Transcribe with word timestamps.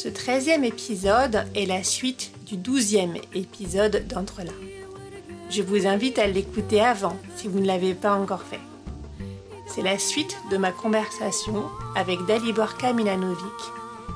Ce 0.00 0.06
treizième 0.06 0.62
épisode 0.62 1.44
est 1.56 1.66
la 1.66 1.82
suite 1.82 2.30
du 2.46 2.56
douzième 2.56 3.16
épisode 3.34 4.06
d'Entre-là. 4.06 4.52
Je 5.50 5.60
vous 5.60 5.88
invite 5.88 6.20
à 6.20 6.28
l'écouter 6.28 6.80
avant 6.80 7.16
si 7.34 7.48
vous 7.48 7.58
ne 7.58 7.66
l'avez 7.66 7.94
pas 7.94 8.12
encore 8.12 8.44
fait. 8.44 8.60
C'est 9.66 9.82
la 9.82 9.98
suite 9.98 10.38
de 10.52 10.56
ma 10.56 10.70
conversation 10.70 11.64
avec 11.96 12.24
Daliborka 12.28 12.92
Milanovic, 12.92 13.42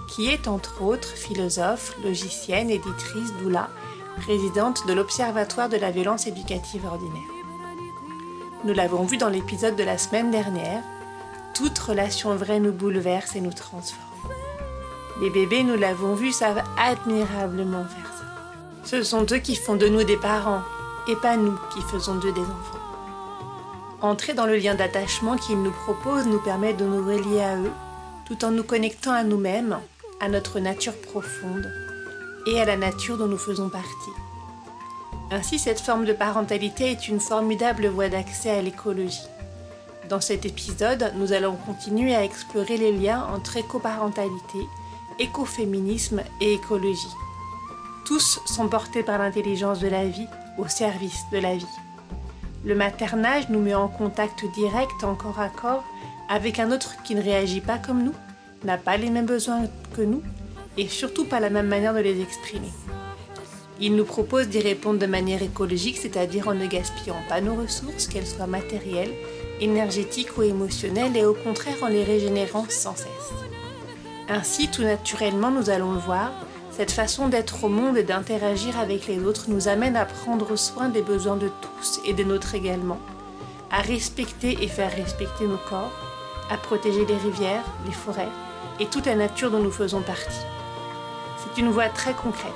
qui 0.09 0.29
est 0.29 0.47
entre 0.47 0.83
autres 0.83 1.17
philosophe, 1.17 1.97
logicienne, 2.05 2.71
éditrice, 2.71 3.33
doula, 3.43 3.69
présidente 4.19 4.87
de 4.87 4.93
l'Observatoire 4.93 5.69
de 5.69 5.79
la 5.79 5.91
violence 5.91 6.29
éducative 6.29 6.85
ordinaire. 6.85 7.23
Nous 8.65 8.73
l'avons 8.73 9.03
vu 9.03 9.17
dans 9.17 9.31
l'épisode 9.31 9.75
de 9.75 9.83
la 9.83 9.99
semaine 9.99 10.31
dernière, 10.31 10.85
toute 11.57 11.77
relation 11.77 12.37
vraie 12.37 12.61
nous 12.61 12.73
bouleverse 12.73 13.35
et 13.35 13.41
nous 13.41 13.53
transforme. 13.53 14.12
Les 15.23 15.31
bébés, 15.31 15.63
nous 15.63 15.77
l'avons 15.77 16.17
vu, 16.17 16.33
savent 16.33 16.65
admirablement 16.77 17.85
faire 17.85 18.13
ça. 18.13 18.25
Ce 18.83 19.05
sont 19.05 19.25
eux 19.31 19.39
qui 19.39 19.55
font 19.55 19.77
de 19.77 19.87
nous 19.87 20.03
des 20.03 20.17
parents, 20.17 20.63
et 21.07 21.15
pas 21.15 21.37
nous 21.37 21.57
qui 21.73 21.81
faisons 21.83 22.17
d'eux 22.17 22.33
des 22.33 22.41
enfants. 22.41 22.81
Entrer 24.01 24.35
dans 24.35 24.47
le 24.47 24.57
lien 24.57 24.75
d'attachement 24.75 25.37
qu'ils 25.37 25.63
nous 25.63 25.71
proposent 25.71 26.27
nous 26.27 26.41
permet 26.41 26.75
de 26.75 26.85
nous 26.85 27.07
relier 27.07 27.41
à 27.41 27.57
eux, 27.57 27.71
tout 28.27 28.45
en 28.45 28.51
nous 28.51 28.65
connectant 28.65 29.13
à 29.13 29.23
nous-mêmes, 29.23 29.79
à 30.19 30.29
notre 30.29 30.59
nature 30.59 31.01
profonde 31.01 31.73
et 32.49 32.61
à 32.61 32.65
la 32.65 32.77
nature 32.77 33.17
dont 33.17 33.29
nous 33.29 33.39
faisons 33.39 33.69
partie. 33.69 33.89
Ainsi, 35.31 35.61
cette 35.61 35.81
forme 35.81 36.05
de 36.05 36.13
parentalité 36.13 36.91
est 36.91 37.07
une 37.07 37.21
formidable 37.21 37.87
voie 37.87 38.09
d'accès 38.09 38.51
à 38.51 38.61
l'écologie. 38.61 39.29
Dans 40.09 40.21
cet 40.21 40.47
épisode, 40.47 41.13
nous 41.15 41.33
allons 41.33 41.55
continuer 41.55 42.13
à 42.13 42.25
explorer 42.25 42.77
les 42.77 42.91
liens 42.91 43.25
entre 43.33 43.57
écoparentalité, 43.57 44.59
écoféminisme 45.19 46.23
et 46.41 46.55
écologie. 46.55 47.15
Tous 48.05 48.41
sont 48.47 48.69
portés 48.69 49.03
par 49.03 49.19
l'intelligence 49.19 49.81
de 49.81 49.89
la 49.89 50.05
vie 50.05 50.27
au 50.59 50.69
service 50.69 51.23
de 51.33 51.39
la 51.39 51.57
vie. 51.57 51.67
Le 52.65 52.75
maternage 52.75 53.49
nous 53.49 53.61
met 53.61 53.75
en 53.75 53.89
contact 53.89 54.45
direct, 54.55 55.03
en 55.03 55.15
corps 55.15 55.41
à 55.41 55.49
corps, 55.49 55.85
avec 56.29 56.59
un 56.59 56.71
autre 56.73 57.03
qui 57.03 57.15
ne 57.15 57.23
réagit 57.23 57.61
pas 57.61 57.79
comme 57.79 58.03
nous, 58.03 58.15
n'a 58.65 58.79
pas 58.79 58.97
les 58.97 59.11
mêmes 59.11 59.27
besoins 59.27 59.65
que 59.97 60.03
nous 60.03 60.23
et 60.79 60.89
surtout 60.89 61.25
pas 61.25 61.41
la 61.41 61.51
même 61.51 61.67
manière 61.67 61.95
de 61.95 62.01
les 62.01 62.21
exprimer. 62.21 62.71
Il 63.81 63.97
nous 63.97 64.05
propose 64.05 64.49
d'y 64.49 64.61
répondre 64.61 65.01
de 65.01 65.07
manière 65.07 65.43
écologique, 65.43 65.99
c'est-à-dire 65.99 66.49
en 66.49 66.55
ne 66.55 66.67
gaspillant 66.67 67.21
pas 67.29 67.41
nos 67.41 67.57
ressources, 67.57 68.07
qu'elles 68.07 68.27
soient 68.27 68.47
matérielles, 68.47 69.13
énergétiques 69.61 70.39
ou 70.39 70.43
émotionnelles, 70.43 71.17
et 71.17 71.25
au 71.25 71.35
contraire 71.35 71.83
en 71.83 71.89
les 71.89 72.05
régénérant 72.05 72.67
sans 72.69 72.95
cesse. 72.95 73.52
Ainsi, 74.33 74.69
tout 74.69 74.81
naturellement, 74.81 75.51
nous 75.51 75.69
allons 75.69 75.93
le 75.93 75.99
voir, 75.99 76.31
cette 76.71 76.91
façon 76.91 77.29
d'être 77.29 77.65
au 77.65 77.69
monde 77.69 77.99
et 77.99 78.03
d'interagir 78.03 78.79
avec 78.79 79.07
les 79.07 79.23
autres 79.23 79.51
nous 79.51 79.69
amène 79.69 79.95
à 79.95 80.07
prendre 80.07 80.57
soin 80.57 80.89
des 80.89 81.03
besoins 81.03 81.37
de 81.37 81.51
tous 81.61 82.01
et 82.07 82.15
des 82.15 82.25
nôtres 82.25 82.55
également, 82.55 82.99
à 83.71 83.83
respecter 83.83 84.57
et 84.63 84.69
faire 84.69 84.91
respecter 84.91 85.47
nos 85.47 85.59
corps, 85.69 85.93
à 86.51 86.57
protéger 86.57 87.05
les 87.05 87.17
rivières, 87.19 87.65
les 87.85 87.93
forêts 87.93 88.31
et 88.81 88.87
toute 88.87 89.05
la 89.05 89.17
nature 89.17 89.51
dont 89.51 89.63
nous 89.63 89.71
faisons 89.71 90.01
partie. 90.01 90.47
C'est 91.37 91.61
une 91.61 91.69
voie 91.69 91.91
très 91.91 92.15
concrète 92.15 92.53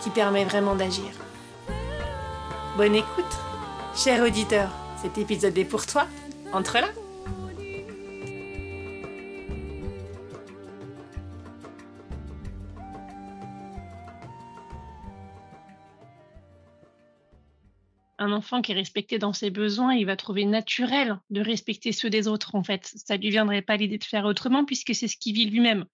qui 0.00 0.10
permet 0.10 0.44
vraiment 0.44 0.76
d'agir. 0.76 1.10
Bonne 2.76 2.94
écoute, 2.94 3.24
cher 3.96 4.22
auditeur, 4.22 4.68
cet 5.02 5.18
épisode 5.18 5.58
est 5.58 5.64
pour 5.64 5.84
toi. 5.84 6.06
Entre 6.52 6.74
là. 6.74 6.86
Un 18.26 18.32
enfant 18.32 18.62
qui 18.62 18.72
est 18.72 18.74
respecté 18.74 19.18
dans 19.18 19.32
ses 19.32 19.50
besoins, 19.50 19.94
il 19.94 20.06
va 20.06 20.16
trouver 20.16 20.44
naturel 20.44 21.18
de 21.30 21.40
respecter 21.40 21.92
ceux 21.92 22.10
des 22.10 22.28
autres, 22.28 22.54
en 22.54 22.62
fait. 22.62 22.92
Ça 22.96 23.16
ne 23.16 23.22
lui 23.22 23.30
viendrait 23.30 23.62
pas 23.62 23.76
l'idée 23.76 23.98
de 23.98 24.04
faire 24.04 24.24
autrement 24.24 24.64
puisque 24.64 24.94
c'est 24.94 25.08
ce 25.08 25.16
qu'il 25.16 25.34
vit 25.34 25.46
lui-même. 25.46 25.84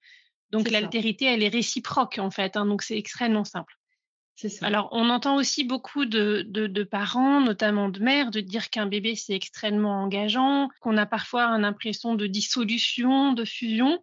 Donc 0.50 0.70
l'altérité, 0.70 1.26
elle 1.26 1.42
est 1.42 1.48
réciproque, 1.48 2.18
en 2.18 2.30
fait. 2.30 2.56
Hein, 2.56 2.66
donc 2.66 2.82
c'est 2.82 2.98
extrêmement 2.98 3.44
simple. 3.44 3.74
Ça. 4.36 4.66
Alors, 4.66 4.88
on 4.92 5.10
entend 5.10 5.36
aussi 5.36 5.62
beaucoup 5.62 6.04
de, 6.04 6.42
de, 6.48 6.82
parents, 6.82 7.40
notamment 7.40 7.88
de 7.88 8.00
mères, 8.00 8.30
de 8.30 8.40
dire 8.40 8.70
qu'un 8.70 8.86
bébé, 8.86 9.14
c'est 9.14 9.34
extrêmement 9.34 10.02
engageant, 10.02 10.68
qu'on 10.80 10.96
a 10.96 11.06
parfois 11.06 11.44
une 11.44 11.64
impression 11.64 12.14
de 12.14 12.26
dissolution, 12.26 13.34
de 13.34 13.44
fusion. 13.44 14.02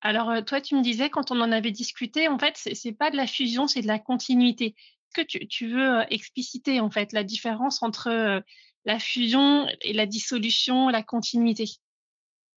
Alors, 0.00 0.30
euh, 0.30 0.42
toi, 0.42 0.60
tu 0.60 0.74
me 0.74 0.82
disais, 0.82 1.10
quand 1.10 1.30
on 1.30 1.40
en 1.40 1.52
avait 1.52 1.70
discuté, 1.70 2.28
en 2.28 2.38
fait, 2.38 2.54
c'est 2.56 2.92
pas 2.92 3.10
de 3.10 3.16
la 3.16 3.26
fusion, 3.26 3.66
c'est 3.66 3.80
de 3.80 3.86
la 3.86 3.98
continuité 3.98 4.74
que 5.14 5.22
tu, 5.22 5.68
veux 5.68 6.00
expliciter 6.10 6.80
en 6.80 6.90
fait 6.90 7.12
la 7.12 7.24
différence 7.24 7.82
entre 7.82 8.42
la 8.84 8.98
fusion 8.98 9.66
et 9.82 9.92
la 9.92 10.06
dissolution, 10.06 10.88
la 10.88 11.02
continuité? 11.02 11.66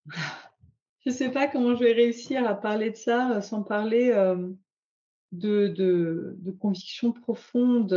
Je 0.07 1.09
ne 1.09 1.13
sais 1.13 1.29
pas 1.29 1.47
comment 1.47 1.75
je 1.75 1.84
vais 1.84 1.94
réussir 1.94 2.45
à 2.47 2.53
parler 2.53 2.91
de 2.91 2.95
ça 2.95 3.41
sans 3.41 3.63
parler 3.63 4.12
de, 5.31 6.38
convictions 6.59 7.12
profondes, 7.12 7.94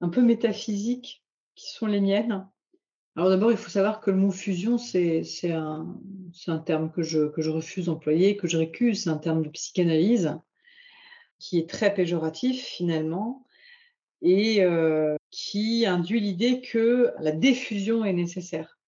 un 0.00 0.08
peu 0.08 0.22
métaphysiques, 0.22 1.24
qui 1.54 1.72
sont 1.72 1.86
les 1.86 2.00
miennes. 2.00 2.46
Alors 3.16 3.30
d'abord, 3.30 3.50
il 3.50 3.56
faut 3.56 3.70
savoir 3.70 4.00
que 4.00 4.12
le 4.12 4.16
mot 4.16 4.30
fusion, 4.30 4.78
c'est 4.78 5.24
un, 5.50 5.98
un, 6.46 6.58
terme 6.58 6.92
que 6.92 7.02
je, 7.02 7.26
que 7.28 7.42
je 7.42 7.50
refuse 7.50 7.86
d'employer, 7.86 8.36
que 8.36 8.46
je 8.46 8.58
récuse, 8.58 9.02
c'est 9.02 9.10
un 9.10 9.18
terme 9.18 9.42
de 9.42 9.48
psychanalyse 9.48 10.38
qui 11.38 11.58
est 11.58 11.68
très 11.68 11.92
péjoratif 11.94 12.64
finalement 12.64 13.44
et 14.20 14.64
qui 15.30 15.86
induit 15.86 16.18
l'idée 16.18 16.60
que 16.60 17.12
la 17.20 17.30
diffusion 17.30 18.04
est 18.04 18.12
nécessaire. 18.12 18.78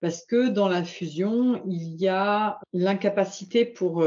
Parce 0.00 0.26
que 0.26 0.48
dans 0.48 0.68
la 0.68 0.82
fusion, 0.82 1.62
il 1.66 1.94
y 1.94 2.08
a 2.08 2.58
l'incapacité 2.72 3.64
pour, 3.64 4.04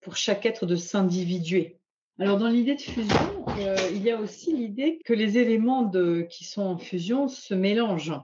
pour 0.00 0.16
chaque 0.16 0.46
être 0.46 0.64
de 0.64 0.76
s'individuer. 0.76 1.80
Alors 2.20 2.38
dans 2.38 2.48
l'idée 2.48 2.76
de 2.76 2.80
fusion, 2.80 3.44
il 3.90 4.02
y 4.02 4.10
a 4.10 4.20
aussi 4.20 4.56
l'idée 4.56 5.00
que 5.04 5.12
les 5.12 5.38
éléments 5.38 5.90
qui 6.30 6.44
sont 6.44 6.62
en 6.62 6.78
fusion 6.78 7.26
se 7.26 7.54
mélangent. 7.54 8.14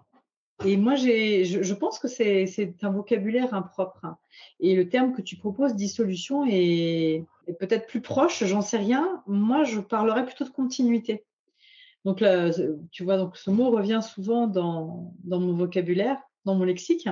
Et 0.64 0.76
moi, 0.76 0.94
je, 0.94 1.62
je, 1.62 1.74
pense 1.74 1.98
que 1.98 2.06
c'est 2.06 2.74
un 2.82 2.90
vocabulaire 2.90 3.54
impropre. 3.54 4.06
Et 4.60 4.76
le 4.76 4.88
terme 4.88 5.14
que 5.14 5.22
tu 5.22 5.36
proposes, 5.36 5.74
dissolution, 5.74 6.44
est, 6.44 7.24
peut-être 7.58 7.86
plus 7.86 8.00
proche, 8.00 8.44
j'en 8.44 8.62
sais 8.62 8.76
rien. 8.76 9.22
Moi, 9.26 9.64
je 9.64 9.80
parlerais 9.80 10.24
plutôt 10.24 10.44
de 10.44 10.50
continuité. 10.50 11.24
Donc 12.04 12.20
là, 12.20 12.50
tu 12.90 13.04
vois, 13.04 13.16
donc 13.18 13.36
ce 13.36 13.50
mot 13.50 13.70
revient 13.70 14.00
souvent 14.02 14.46
dans, 14.46 15.12
mon 15.24 15.52
vocabulaire, 15.52 16.18
dans 16.44 16.54
mon 16.54 16.64
lexique. 16.64 17.08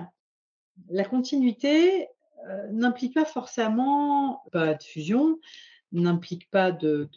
La 0.88 1.04
continuité 1.04 2.08
euh, 2.48 2.68
n'implique 2.70 3.14
pas 3.14 3.24
forcément 3.24 4.42
pas 4.52 4.74
de 4.74 4.82
fusion, 4.82 5.38
n'implique 5.92 6.48
pas 6.50 6.72
de, 6.72 7.08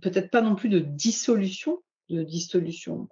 peut-être 0.00 0.30
pas 0.30 0.42
non 0.42 0.54
plus 0.54 0.68
de 0.68 0.78
dissolution, 0.78 1.82
de 2.10 2.22
dissolution 2.22 3.08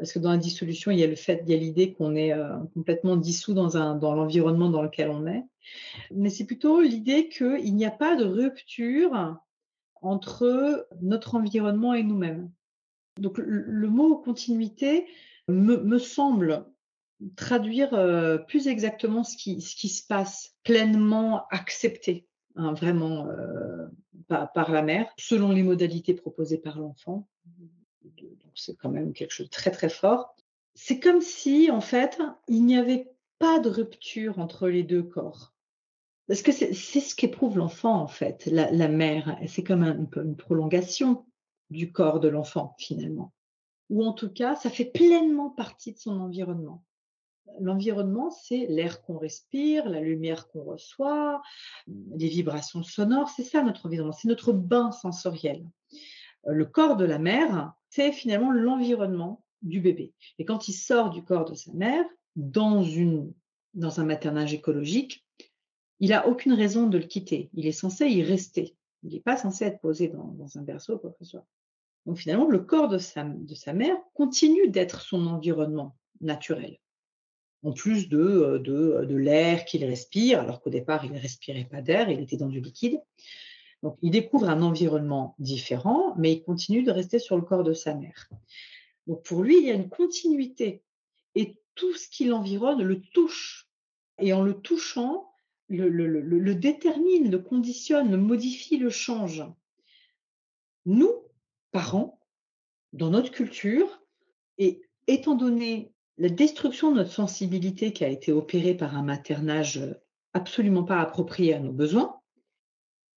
parce 0.00 0.14
que 0.14 0.18
dans 0.18 0.30
la 0.30 0.38
dissolution, 0.38 0.90
il 0.90 0.98
y 0.98 1.04
a 1.04 1.06
le 1.06 1.14
fait, 1.14 1.42
il 1.44 1.52
y 1.52 1.54
a 1.54 1.58
l'idée 1.58 1.92
qu'on 1.92 2.16
est 2.16 2.32
euh, 2.32 2.56
complètement 2.72 3.16
dissous 3.16 3.52
dans, 3.52 3.68
dans 3.94 4.14
l'environnement 4.14 4.70
dans 4.70 4.80
lequel 4.80 5.10
on 5.10 5.26
est. 5.26 5.44
Mais 6.10 6.30
c'est 6.30 6.46
plutôt 6.46 6.80
l'idée 6.80 7.28
qu'il 7.28 7.74
n'y 7.74 7.84
a 7.84 7.90
pas 7.90 8.16
de 8.16 8.24
rupture 8.24 9.38
entre 10.02 10.88
notre 11.00 11.34
environnement 11.34 11.94
et 11.94 12.02
nous-mêmes. 12.02 12.50
Donc 13.18 13.38
le, 13.38 13.88
mot 13.88 14.16
continuité 14.16 15.06
me, 15.48 15.98
semble 15.98 16.66
traduire 17.36 17.92
euh, 17.92 18.38
plus 18.38 18.66
exactement 18.66 19.24
ce 19.24 19.36
qui, 19.36 19.60
se 19.60 20.06
passe, 20.06 20.54
pleinement 20.64 21.46
accepté, 21.50 22.26
hein, 22.56 22.72
vraiment 22.72 23.28
euh, 23.28 23.86
par, 24.28 24.52
par 24.52 24.70
la 24.72 24.82
mère, 24.82 25.12
selon 25.18 25.52
les 25.52 25.62
modalités 25.62 26.14
proposées 26.14 26.58
par 26.58 26.78
l'enfant 26.78 27.28
c'est 28.54 28.76
quand 28.76 28.90
même 28.90 29.12
quelque 29.12 29.32
chose 29.32 29.46
de 29.46 29.50
très 29.50 29.70
très 29.70 29.88
fort. 29.88 30.36
C'est 30.74 31.00
comme 31.00 31.20
si, 31.20 31.70
en 31.70 31.80
fait, 31.80 32.18
il 32.48 32.64
n'y 32.64 32.76
avait 32.76 33.10
pas 33.40 33.58
de 33.58 33.70
rupture 33.70 34.38
entre 34.38 34.68
les 34.68 34.84
deux 34.84 35.02
corps. 35.02 35.52
Parce 36.28 36.42
que 36.42 36.52
c'est 36.52 36.72
ce 36.74 37.14
qu'éprouve 37.16 37.58
l'enfant, 37.58 38.00
en 38.00 38.06
fait, 38.06 38.46
la, 38.46 38.86
mère. 38.86 39.36
C'est 39.48 39.64
comme 39.64 39.82
un, 39.82 40.06
une 40.22 40.36
prolongation 40.36 41.26
du 41.70 41.90
corps 41.90 42.20
de 42.20 42.28
l'enfant, 42.28 42.76
finalement. 42.78 43.32
Ou 43.88 44.04
en 44.04 44.12
tout 44.12 44.30
cas, 44.30 44.54
ça 44.54 44.70
fait 44.70 44.84
pleinement 44.84 45.50
partie 45.50 45.92
de 45.92 45.98
son 45.98 46.20
environnement. 46.20 46.84
L'environnement, 47.58 48.30
c'est 48.30 48.66
l'air 48.66 49.02
qu'on 49.02 49.18
respire, 49.18 49.88
la 49.88 50.00
lumière 50.00 50.46
qu'on 50.46 50.62
reçoit, 50.62 51.42
les 51.88 52.28
vibrations 52.28 52.84
sonores, 52.84 53.30
c'est 53.30 53.42
ça 53.42 53.62
notre 53.64 53.86
environnement, 53.86 54.12
c'est 54.12 54.28
notre 54.28 54.52
bain 54.52 54.92
sensoriel. 54.92 55.66
Euh, 56.46 56.52
le 56.52 56.64
corps 56.66 56.96
de 56.96 57.04
la 57.04 57.18
mère, 57.18 57.72
c'est 57.88 58.12
finalement 58.12 58.52
l'environnement 58.52 59.42
du 59.62 59.80
bébé. 59.80 60.12
Et 60.38 60.44
quand 60.44 60.68
il 60.68 60.74
sort 60.74 61.10
du 61.10 61.24
corps 61.24 61.44
de 61.44 61.54
sa 61.54 61.72
mère, 61.72 62.04
dans, 62.36 62.82
une, 62.82 63.32
dans 63.74 64.00
un 64.00 64.04
maternage 64.04 64.54
écologique, 64.54 65.24
il 65.98 66.10
n'a 66.10 66.26
aucune 66.26 66.52
raison 66.52 66.86
de 66.86 66.98
le 66.98 67.04
quitter. 67.04 67.50
Il 67.52 67.66
est 67.66 67.72
censé 67.72 68.06
y 68.06 68.22
rester. 68.22 68.76
Il 69.02 69.12
n'est 69.12 69.20
pas 69.20 69.36
censé 69.36 69.64
être 69.64 69.80
posé 69.80 70.08
dans, 70.08 70.46
un 70.56 70.62
berceau, 70.62 70.98
quoi 70.98 71.10
que 71.10 71.24
ce 71.24 71.30
soit. 71.30 71.46
Donc 72.06 72.16
finalement, 72.16 72.48
le 72.48 72.60
corps 72.60 72.88
de 72.88 72.98
sa, 72.98 73.24
de 73.24 73.54
sa 73.54 73.72
mère 73.72 73.96
continue 74.14 74.68
d'être 74.68 75.02
son 75.02 75.26
environnement 75.26 75.96
naturel. 76.20 76.78
En 77.62 77.72
plus 77.72 78.08
de, 78.08 78.60
de, 78.64 79.04
de 79.04 79.16
l'air 79.16 79.66
qu'il 79.66 79.84
respire, 79.84 80.40
alors 80.40 80.62
qu'au 80.62 80.70
départ, 80.70 81.04
il 81.04 81.12
ne 81.12 81.20
respirait 81.20 81.68
pas 81.70 81.82
d'air, 81.82 82.08
il 82.08 82.20
était 82.20 82.38
dans 82.38 82.48
du 82.48 82.60
liquide. 82.60 83.00
Donc 83.82 83.98
il 84.02 84.10
découvre 84.10 84.48
un 84.48 84.62
environnement 84.62 85.34
différent, 85.38 86.14
mais 86.16 86.32
il 86.32 86.42
continue 86.42 86.82
de 86.82 86.90
rester 86.90 87.18
sur 87.18 87.36
le 87.36 87.42
corps 87.42 87.64
de 87.64 87.74
sa 87.74 87.94
mère. 87.94 88.28
Donc 89.06 89.22
pour 89.22 89.42
lui, 89.42 89.58
il 89.58 89.66
y 89.66 89.70
a 89.70 89.74
une 89.74 89.88
continuité. 89.88 90.82
Et 91.34 91.58
tout 91.80 91.94
ce 91.94 92.10
qui 92.10 92.26
l'environne 92.26 92.82
le 92.82 93.00
touche. 93.00 93.66
Et 94.18 94.34
en 94.34 94.42
le 94.42 94.60
touchant, 94.60 95.32
le, 95.70 96.52
détermine, 96.52 97.30
le 97.30 97.38
conditionne, 97.38 98.10
le 98.10 98.18
modifie, 98.18 98.76
le 98.76 98.90
change. 98.90 99.42
Nous, 100.84 101.10
parents, 101.72 102.20
dans 102.92 103.08
notre 103.08 103.30
culture, 103.30 104.02
et 104.58 104.82
étant 105.06 105.34
donné 105.34 105.94
la 106.18 106.28
destruction 106.28 106.90
de 106.90 106.96
notre 106.96 107.12
sensibilité 107.12 107.94
qui 107.94 108.04
a 108.04 108.08
été 108.08 108.30
opérée 108.30 108.74
par 108.74 108.94
un 108.94 109.02
maternage 109.02 109.80
absolument 110.34 110.84
pas 110.84 111.00
approprié 111.00 111.54
à 111.54 111.60
nos 111.60 111.72
besoins, 111.72 112.20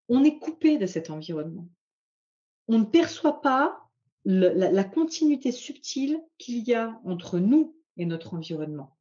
on 0.07 0.23
est 0.23 0.39
coupé 0.39 0.77
de 0.77 0.85
cet 0.85 1.09
environnement. 1.09 1.67
On 2.69 2.79
ne 2.79 2.85
perçoit 2.85 3.41
pas 3.41 3.89
la 4.23 4.83
continuité 4.85 5.51
subtile 5.51 6.21
qu'il 6.37 6.59
y 6.63 6.73
a 6.73 6.97
entre 7.03 7.39
nous 7.39 7.75
et 7.97 8.05
notre 8.05 8.33
environnement. 8.33 8.95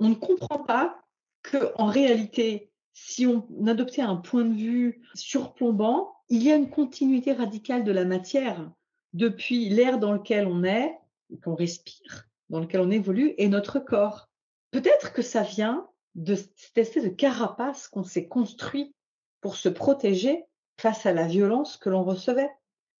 On 0.00 0.08
ne 0.08 0.14
comprend 0.14 0.58
pas 0.58 1.02
que, 1.42 1.72
en 1.76 1.86
réalité, 1.86 2.70
si 2.92 3.26
on 3.26 3.46
adoptait 3.66 4.02
un 4.02 4.16
point 4.16 4.44
de 4.44 4.54
vue 4.54 5.02
surplombant, 5.14 6.14
il 6.28 6.42
y 6.42 6.50
a 6.50 6.56
une 6.56 6.70
continuité 6.70 7.32
radicale 7.32 7.84
de 7.84 7.92
la 7.92 8.04
matière 8.04 8.70
depuis 9.12 9.68
l'air 9.68 9.98
dans 9.98 10.12
lequel 10.12 10.46
on 10.46 10.64
est, 10.64 10.96
qu'on 11.42 11.54
respire, 11.54 12.28
dans 12.48 12.60
lequel 12.60 12.80
on 12.80 12.90
évolue, 12.90 13.34
et 13.38 13.48
notre 13.48 13.78
corps. 13.78 14.28
Peut-être 14.70 15.12
que 15.12 15.22
ça 15.22 15.42
vient 15.42 15.88
de 16.14 16.34
cette 16.34 16.78
espèce 16.78 17.04
de 17.04 17.08
carapace 17.08 17.88
qu'on 17.88 18.04
s'est 18.04 18.28
construit 18.28 18.94
pour 19.40 19.56
se 19.56 19.68
protéger 19.68 20.44
face 20.80 21.06
à 21.06 21.12
la 21.12 21.26
violence 21.26 21.76
que 21.76 21.90
l'on 21.90 22.04
recevait. 22.04 22.50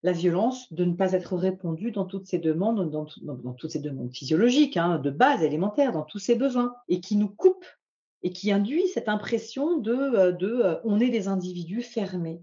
La 0.04 0.12
violence 0.12 0.70
de 0.70 0.84
ne 0.84 0.92
pas 0.92 1.12
être 1.12 1.34
répondu 1.34 1.90
dans 1.90 2.04
toutes 2.04 2.26
ces 2.26 2.38
demandes, 2.38 2.90
dans, 2.90 3.06
toutes 3.54 3.70
ces 3.70 3.80
demandes 3.80 4.14
physiologiques, 4.14 4.76
hein, 4.76 4.98
de 4.98 5.10
base 5.10 5.42
élémentaire, 5.42 5.92
dans 5.92 6.02
tous 6.02 6.18
ces 6.18 6.34
besoins, 6.34 6.74
et 6.88 7.00
qui 7.00 7.16
nous 7.16 7.30
coupe 7.30 7.64
et 8.22 8.30
qui 8.30 8.52
induit 8.52 8.86
cette 8.88 9.08
impression 9.08 9.78
de, 9.78 9.92
euh, 9.92 10.36
euh, 10.42 10.78
on 10.84 11.00
est 11.00 11.08
des 11.08 11.26
individus 11.26 11.80
fermés, 11.80 12.42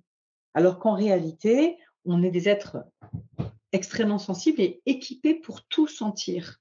alors 0.56 0.80
qu'en 0.80 0.96
réalité, 0.96 1.78
on 2.04 2.24
est 2.24 2.32
des 2.32 2.50
êtres 2.50 2.78
extrêmement 3.72 4.18
sensibles 4.18 4.62
et 4.62 4.82
équipés 4.88 5.36
pour 5.36 5.64
tout 5.68 5.88
sentir. 5.88 6.58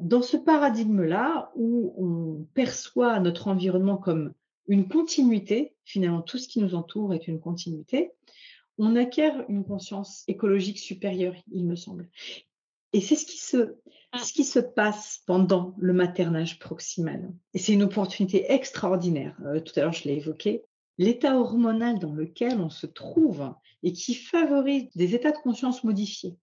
Dans 0.00 0.22
ce 0.22 0.38
paradigme-là, 0.38 1.52
où 1.54 1.94
on 1.98 2.44
perçoit 2.54 3.20
notre 3.20 3.48
environnement 3.48 3.98
comme 3.98 4.32
une 4.68 4.88
continuité, 4.88 5.74
finalement 5.84 6.22
tout 6.22 6.38
ce 6.38 6.48
qui 6.48 6.60
nous 6.60 6.74
entoure 6.74 7.12
est 7.12 7.28
une 7.28 7.40
continuité, 7.40 8.12
on 8.78 8.96
acquiert 8.96 9.44
une 9.48 9.64
conscience 9.64 10.24
écologique 10.28 10.78
supérieure, 10.78 11.34
il 11.52 11.66
me 11.66 11.76
semble. 11.76 12.08
Et 12.92 13.00
c'est 13.00 13.16
ce 13.16 13.26
qui 13.26 13.38
se, 13.38 13.76
ah. 14.12 14.18
ce 14.18 14.32
qui 14.32 14.44
se 14.44 14.58
passe 14.58 15.22
pendant 15.26 15.74
le 15.78 15.92
maternage 15.92 16.58
proximal. 16.58 17.32
Et 17.54 17.58
c'est 17.58 17.72
une 17.72 17.82
opportunité 17.82 18.52
extraordinaire. 18.52 19.36
Euh, 19.46 19.60
tout 19.60 19.72
à 19.76 19.82
l'heure, 19.82 19.92
je 19.92 20.04
l'ai 20.04 20.16
évoqué. 20.16 20.62
L'état 20.98 21.38
hormonal 21.38 21.98
dans 21.98 22.12
lequel 22.12 22.60
on 22.60 22.68
se 22.68 22.86
trouve 22.86 23.54
et 23.82 23.92
qui 23.92 24.14
favorise 24.14 24.90
des 24.94 25.14
états 25.14 25.32
de 25.32 25.38
conscience 25.38 25.84
modifiés. 25.84 26.36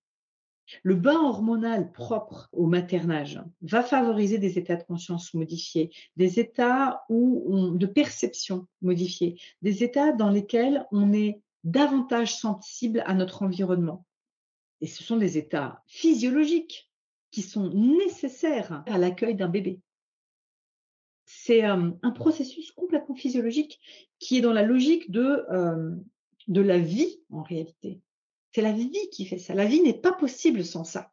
Le 0.83 0.95
bain 0.95 1.19
hormonal 1.19 1.91
propre 1.91 2.49
au 2.51 2.67
maternage 2.67 3.41
va 3.61 3.81
favoriser 3.81 4.37
des 4.37 4.57
états 4.57 4.75
de 4.75 4.83
conscience 4.83 5.33
modifiés, 5.33 5.91
des 6.15 6.39
états 6.39 7.03
où 7.09 7.71
de 7.75 7.85
perception 7.87 8.67
modifiés, 8.81 9.39
des 9.61 9.83
états 9.83 10.11
dans 10.11 10.29
lesquels 10.29 10.85
on 10.91 11.11
est 11.13 11.41
davantage 11.63 12.35
sensible 12.35 13.03
à 13.05 13.13
notre 13.13 13.43
environnement. 13.43 14.05
Et 14.81 14.87
ce 14.87 15.03
sont 15.03 15.17
des 15.17 15.37
états 15.37 15.83
physiologiques 15.87 16.89
qui 17.31 17.41
sont 17.41 17.69
nécessaires 17.69 18.83
à 18.87 18.97
l'accueil 18.97 19.35
d'un 19.35 19.49
bébé. 19.49 19.81
C'est 21.25 21.63
euh, 21.65 21.91
un 22.01 22.11
processus 22.11 22.71
complètement 22.71 23.15
physiologique 23.15 23.79
qui 24.17 24.37
est 24.37 24.41
dans 24.41 24.53
la 24.53 24.63
logique 24.63 25.11
de, 25.11 25.45
euh, 25.51 25.95
de 26.47 26.61
la 26.61 26.79
vie 26.79 27.21
en 27.29 27.43
réalité. 27.43 28.01
C'est 28.51 28.61
la 28.61 28.71
vie 28.71 28.91
qui 29.11 29.25
fait 29.25 29.37
ça. 29.37 29.53
La 29.53 29.65
vie 29.65 29.81
n'est 29.81 29.99
pas 29.99 30.13
possible 30.13 30.65
sans 30.65 30.83
ça. 30.83 31.11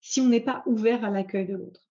Si 0.00 0.20
on 0.20 0.28
n'est 0.28 0.40
pas 0.40 0.62
ouvert 0.66 1.04
à 1.04 1.10
l'accueil 1.10 1.46
de 1.46 1.56
l'autre. 1.56 1.87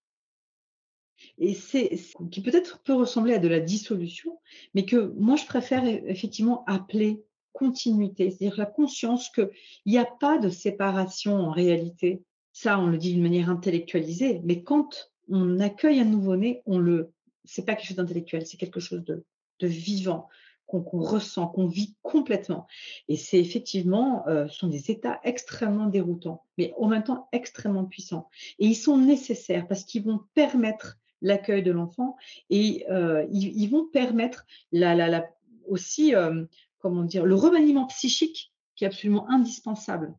Et 1.37 1.53
c'est 1.53 1.97
qui 2.31 2.41
peut-être 2.41 2.79
peut 2.83 2.93
ressembler 2.93 3.33
à 3.33 3.39
de 3.39 3.47
la 3.47 3.59
dissolution, 3.59 4.39
mais 4.73 4.85
que 4.85 5.13
moi 5.17 5.35
je 5.35 5.45
préfère 5.45 5.85
effectivement 5.85 6.63
appeler 6.65 7.23
continuité, 7.57 8.29
c'est-à-dire 8.29 8.57
la 8.57 8.65
conscience 8.65 9.29
qu'il 9.29 9.49
n'y 9.87 9.97
a 9.97 10.05
pas 10.05 10.37
de 10.37 10.49
séparation 10.49 11.35
en 11.35 11.49
réalité. 11.49 12.21
Ça, 12.53 12.79
on 12.79 12.87
le 12.87 12.97
dit 12.97 13.13
d'une 13.13 13.23
manière 13.23 13.49
intellectualisée, 13.49 14.41
mais 14.43 14.61
quand 14.61 15.11
on 15.29 15.59
accueille 15.59 15.99
un 15.99 16.05
nouveau-né, 16.05 16.61
on 16.65 16.77
le, 16.77 17.11
c'est 17.45 17.65
pas 17.65 17.75
quelque 17.75 17.87
chose 17.87 17.97
d'intellectuel, 17.97 18.45
c'est 18.45 18.57
quelque 18.57 18.79
chose 18.79 19.03
de, 19.03 19.23
vivant 19.61 20.29
qu'on 20.67 20.81
ressent, 20.99 21.47
qu'on 21.47 21.67
vit 21.67 21.95
complètement. 22.01 22.67
Et 23.07 23.15
c'est 23.15 23.39
effectivement, 23.39 24.27
euh, 24.27 24.47
sont 24.49 24.67
des 24.67 24.91
états 24.91 25.19
extrêmement 25.23 25.87
déroutants, 25.87 26.43
mais 26.57 26.73
en 26.77 26.87
même 26.87 27.03
temps 27.03 27.29
extrêmement 27.31 27.85
puissants. 27.85 28.29
Et 28.59 28.67
ils 28.67 28.75
sont 28.75 28.97
nécessaires 28.97 29.67
parce 29.67 29.85
qu'ils 29.85 30.03
vont 30.03 30.19
permettre 30.35 30.97
l'accueil 31.21 31.63
de 31.63 31.71
l'enfant 31.71 32.15
et 32.49 32.85
euh, 32.89 33.25
ils, 33.31 33.67
vont 33.67 33.85
permettre 33.85 34.45
la, 34.71 34.95
la, 34.95 35.27
aussi 35.67 36.15
euh, 36.15 36.45
comment 36.79 37.03
dire, 37.03 37.25
le 37.25 37.35
remaniement 37.35 37.87
psychique 37.87 38.51
qui 38.75 38.83
est 38.83 38.87
absolument 38.87 39.29
indispensable 39.29 40.13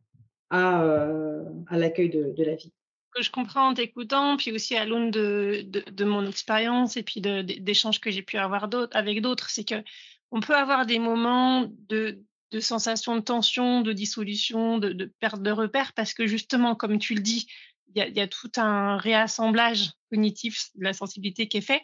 à, 0.49 0.83
euh, 0.83 1.43
à 1.67 1.77
l'accueil 1.77 2.09
de, 2.09 2.33
de, 2.35 2.43
la 2.43 2.55
vie. 2.55 2.73
Que 3.15 3.23
je 3.23 3.31
comprends 3.31 3.69
en 3.69 3.73
t'écoutant, 3.73 4.37
puis 4.37 4.51
aussi 4.51 4.75
à 4.75 4.85
l'aune 4.85 5.11
de, 5.11 5.65
de, 5.65 6.05
mon 6.05 6.27
expérience 6.27 6.97
et 6.97 7.03
puis 7.03 7.21
d'échanges 7.21 7.99
que 7.99 8.11
j'ai 8.11 8.21
pu 8.21 8.37
avoir 8.37 8.69
avec 8.91 9.21
d'autres, 9.21 9.49
c'est 9.49 9.63
que 9.63 9.83
on 10.31 10.41
peut 10.41 10.55
avoir 10.55 10.85
des 10.85 10.99
moments 10.99 11.67
de, 11.87 12.19
de 12.51 12.59
sensation 12.59 13.15
de 13.15 13.21
tension, 13.21 13.81
de 13.81 13.93
dissolution, 13.93 14.77
de, 14.77 15.11
perte 15.19 15.41
de 15.41 15.51
repères, 15.51 15.93
parce 15.93 16.13
que 16.13 16.27
justement, 16.27 16.75
comme 16.75 16.99
tu 16.99 17.15
le 17.15 17.21
dis, 17.21 17.47
il 17.95 18.03
y, 18.03 18.11
y 18.11 18.21
a, 18.21 18.27
tout 18.27 18.51
un 18.57 18.97
réassemblage 18.97 19.91
cognitif 20.09 20.69
de 20.75 20.83
la 20.83 20.93
sensibilité 20.93 21.47
qui 21.47 21.57
est 21.57 21.61
fait 21.61 21.81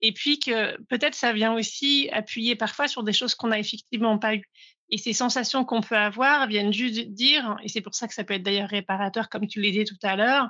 et 0.00 0.12
puis 0.12 0.38
que 0.38 0.80
peut-être 0.84 1.14
ça 1.14 1.32
vient 1.32 1.54
aussi 1.54 2.08
appuyer 2.12 2.56
parfois 2.56 2.88
sur 2.88 3.02
des 3.02 3.12
choses 3.12 3.34
qu'on 3.34 3.48
n'a 3.48 3.58
effectivement 3.58 4.18
pas 4.18 4.34
eues. 4.34 4.50
Et 4.90 4.98
ces 4.98 5.12
sensations 5.12 5.64
qu'on 5.64 5.80
peut 5.80 5.96
avoir 5.96 6.46
viennent 6.46 6.72
juste 6.72 7.08
dire, 7.08 7.56
et 7.62 7.68
c'est 7.68 7.80
pour 7.80 7.94
ça 7.94 8.06
que 8.06 8.14
ça 8.14 8.22
peut 8.22 8.34
être 8.34 8.42
d'ailleurs 8.42 8.68
réparateur, 8.68 9.28
comme 9.28 9.46
tu 9.48 9.60
l'as 9.60 9.70
dit 9.70 9.84
tout 9.84 9.96
à 10.02 10.16
l'heure, 10.16 10.48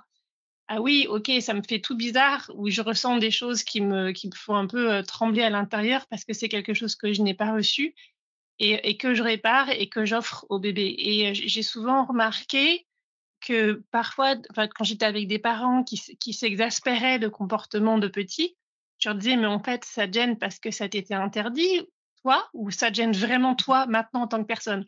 ah 0.68 0.80
oui, 0.80 1.06
ok, 1.08 1.30
ça 1.40 1.54
me 1.54 1.62
fait 1.62 1.80
tout 1.80 1.96
bizarre, 1.96 2.50
ou 2.54 2.68
je 2.68 2.82
ressens 2.82 3.18
des 3.18 3.30
choses 3.30 3.62
qui 3.62 3.80
me, 3.80 4.10
qui 4.10 4.28
font 4.34 4.56
un 4.56 4.66
peu 4.66 5.02
trembler 5.04 5.42
à 5.42 5.50
l'intérieur 5.50 6.06
parce 6.08 6.25
que 6.25 6.32
c'est 6.32 6.48
quelque 6.48 6.75
chose 6.75 6.96
que 6.96 7.12
je 7.12 7.22
n'ai 7.22 7.34
pas 7.34 7.52
reçu 7.52 7.94
et, 8.58 8.96
que 8.96 9.14
je 9.14 9.22
répare 9.22 9.70
et 9.70 9.88
que 9.88 10.04
j'offre 10.04 10.44
au 10.48 10.58
bébé. 10.58 10.94
Et 10.98 11.34
j'ai 11.34 11.62
souvent 11.62 12.04
remarqué 12.04 12.86
que 13.40 13.83
parfois, 13.90 14.37
quand 14.55 14.85
j'étais 14.85 15.05
avec 15.05 15.28
des 15.28 15.38
parents 15.38 15.85
qui, 15.85 16.00
qui 16.19 16.33
s'exaspéraient 16.33 17.19
de 17.19 17.28
comportements 17.28 17.99
de 17.99 18.09
petits, 18.09 18.57
je 18.99 19.09
leur 19.09 19.19
disais, 19.19 19.37
mais 19.37 19.47
en 19.47 19.62
fait, 19.62 19.85
ça 19.85 20.11
gêne 20.11 20.38
parce 20.38 20.59
que 20.59 20.71
ça 20.71 20.88
t'était 20.88 21.14
interdit, 21.14 21.87
toi, 22.23 22.49
ou 22.55 22.71
ça 22.71 22.93
gêne 22.93 23.12
vraiment 23.12 23.55
toi 23.55 23.87
maintenant 23.87 24.23
en 24.23 24.26
tant 24.26 24.40
que 24.40 24.47
personne? 24.47 24.87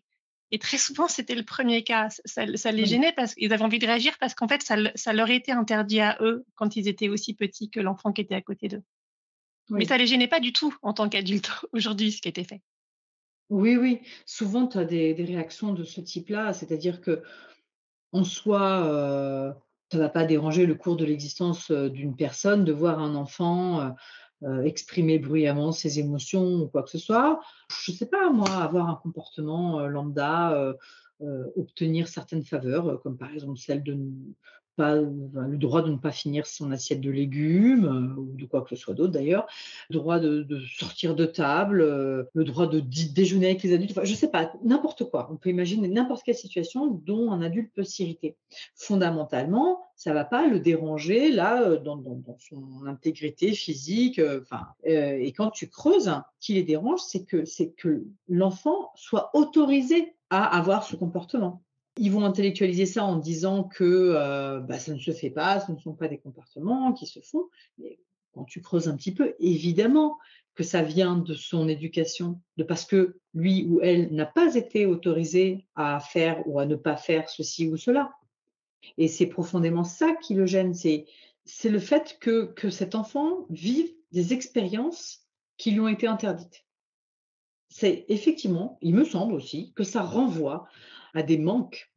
Et 0.51 0.59
très 0.59 0.79
souvent, 0.79 1.09
c'était 1.09 1.35
le 1.35 1.45
premier 1.45 1.85
cas. 1.85 2.09
Ça, 2.25 2.45
les 2.47 2.87
gênait 2.87 3.13
parce 3.13 3.35
qu'ils 3.35 3.53
avaient 3.53 3.63
envie 3.63 3.79
de 3.79 3.87
réagir 3.87 4.17
parce 4.19 4.35
qu'en 4.35 4.49
fait, 4.49 4.63
ça, 4.63 4.77
ça, 4.95 5.13
leur 5.13 5.29
était 5.29 5.53
interdit 5.53 6.01
à 6.01 6.17
eux 6.21 6.47
quand 6.55 6.75
ils 6.77 6.89
étaient 6.89 7.11
aussi 7.11 7.35
petits 7.35 7.69
que 7.69 7.81
l'enfant 7.81 8.13
qui 8.13 8.23
était 8.23 8.35
à 8.35 8.41
côté 8.41 8.69
d'eux. 8.69 8.83
Mais 9.69 9.85
ça 9.85 9.97
ne 9.97 10.01
les 10.01 10.07
gênait 10.07 10.29
pas 10.29 10.41
du 10.41 10.55
tout 10.55 10.75
en 10.81 10.95
tant 10.95 11.09
qu'adulte 11.11 11.51
aujourd'hui, 11.73 12.13
ce 12.13 12.23
qui 12.23 12.29
était 12.29 12.45
fait. 12.45 12.63
Oui, 13.51 13.77
oui. 13.77 14.01
Souvent, 14.27 14.67
tu 14.67 14.79
as 14.79 14.85
des, 14.85 15.13
réactions 15.13 15.73
de 15.73 15.85
ce 15.85 16.01
type-là, 16.01 16.53
c'est-à-dire 16.53 17.01
que 17.01 17.23
en 18.13 18.25
soi, 18.25 19.55
ça 19.91 19.99
ne 19.99 20.03
va 20.03 20.09
pas 20.09 20.25
déranger 20.25 20.67
le 20.67 20.75
cours 20.75 20.97
de 20.97 21.05
l'existence 21.05 21.71
d'une 21.71 22.17
personne 22.17 22.65
de 22.65 22.73
voir 22.73 22.99
un 22.99 23.15
enfant 23.15 23.95
exprimer 24.65 25.19
bruyamment 25.19 25.73
ses 25.73 25.99
émotions 25.99 26.63
ou 26.63 26.69
quoi 26.69 26.83
que 26.83 26.91
ce 26.91 26.99
soit. 26.99 27.41
Je 27.85 27.93
ne 27.93 27.97
sais 27.97 28.07
pas, 28.07 28.31
moi, 28.31 28.51
avoir 28.51 28.89
un 28.89 28.95
comportement 28.95 29.81
lambda, 29.87 30.75
obtenir 31.57 32.09
certaines 32.09 32.45
faveurs, 32.45 33.01
comme 33.03 33.19
par 33.19 33.33
exemple 33.33 33.59
celle 33.59 33.83
de 33.83 33.99
le 34.79 35.57
droit 35.57 35.83
de 35.83 35.91
ne 35.91 35.97
pas 35.97 36.13
finir 36.13 36.47
son 36.47 36.71
assiette 36.71 37.01
de 37.01 37.11
légumes 37.11 37.85
euh, 37.85 38.21
ou 38.21 38.37
de 38.37 38.47
quoi 38.47 38.63
que 38.63 38.71
ce 38.71 38.77
soit 38.77 38.95
d'autre 38.95 39.13
d'ailleurs, 39.13 39.47
le 39.91 39.97
droit 39.99 40.19
de, 40.19 40.47
sortir 40.79 41.15
de 41.15 41.25
table, 41.25 41.81
euh, 41.81 42.25
le 42.35 42.45
droit 42.45 42.67
de 42.67 42.81
déjeuner 42.81 43.47
avec 43.47 43.63
les 43.63 43.75
adultes, 43.75 43.93
enfin, 43.93 44.05
je 44.05 44.15
sais 44.15 44.31
pas, 44.31 44.53
n'importe 44.63 45.05
quoi. 45.11 45.29
On 45.33 45.37
peut 45.37 45.51
imaginer 45.51 45.89
n'importe 45.89 46.23
quelle 46.25 46.35
situation 46.35 46.87
dont 46.87 47.33
un 47.33 47.43
adulte 47.43 47.73
peut 47.75 47.85
s'irriter. 47.85 48.37
Fondamentalement, 48.75 49.81
ça 49.97 50.13
va 50.13 50.25
pas 50.25 50.47
le 50.47 50.61
déranger 50.61 51.31
là 51.31 51.63
euh, 51.63 51.79
dans, 51.79 52.03
son 52.39 52.87
intégrité 52.87 53.53
physique. 53.53 54.21
Enfin, 54.43 54.67
et 54.85 55.33
quand 55.33 55.51
tu 55.51 55.69
creuses, 55.69 56.11
qui 56.41 56.55
les 56.55 56.63
dérange, 56.63 57.01
c'est 57.01 57.25
que 57.25 57.45
c'est 57.45 57.71
que 57.71 58.05
l'enfant 58.29 58.91
soit 58.95 59.31
autorisé 59.35 60.15
à 60.31 60.45
avoir 60.57 60.85
ce 60.85 60.97
comportement. 60.97 61.63
Ils 61.99 62.13
vont 62.13 62.25
intellectualiser 62.25 62.87
ça 62.87 63.05
en 63.05 63.17
disant 63.17 63.65
que 63.65 63.85
euh, 63.85 64.61
bah, 64.61 64.79
ça 64.79 64.93
ne 64.95 64.99
se 64.99 65.11
fait 65.11 65.31
pas, 65.31 65.61
ce 65.61 65.73
ne 65.73 65.79
sont 65.79 65.95
pas 65.95 66.09
des 66.09 66.19
comportements 66.19 66.93
qui 66.93 67.07
se 67.07 67.21
font. 67.21 67.49
Mais 67.79 67.99
quand 68.33 68.45
tu 68.45 68.61
creuses 68.61 68.89
un 68.89 68.97
petit 68.97 69.13
peu, 69.13 69.35
évidemment 69.41 70.19
que 70.55 70.65
ça 70.65 70.83
vient 70.83 71.17
de 71.17 71.35
son 71.35 71.69
éducation, 71.69 72.41
de 72.57 72.65
parce 72.65 72.85
que 72.85 73.21
lui 73.33 73.67
ou 73.69 73.81
elle 73.81 74.13
n'a 74.13 74.27
pas 74.27 74.57
été 74.57 74.87
autorisé 74.87 75.67
à 75.77 76.01
faire 76.01 76.43
ou 76.47 76.59
à 76.59 76.67
ne 76.67 76.75
pas 76.75 76.97
faire 76.97 77.29
ceci 77.29 77.69
ou 77.69 77.77
cela. 77.77 78.11
Et 78.97 79.09
c'est 79.09 79.27
profondément 79.27 79.85
ça 79.85 80.15
qui 80.15 80.35
le 80.35 80.47
gêne, 80.47 80.75
c'est, 80.75 81.07
c'est 81.45 81.69
le 81.69 81.79
fait 81.79 82.19
que, 82.21 82.47
que 82.47 82.71
cet 82.71 82.95
enfant 82.95 83.47
vive 83.51 83.89
des 84.13 84.33
expériences 84.33 85.27
qui 85.57 85.71
lui 85.71 85.81
ont 85.81 85.89
été 85.89 86.07
interdites. 86.07 86.65
C'est 87.69 88.05
effectivement, 88.09 88.79
il 88.81 88.95
me 88.95 89.05
semble 89.05 89.35
aussi, 89.35 89.73
que 89.75 89.85
ça 89.85 90.03
renvoie 90.03 90.67
à 91.15 91.23
des 91.23 91.39
manques 91.39 91.93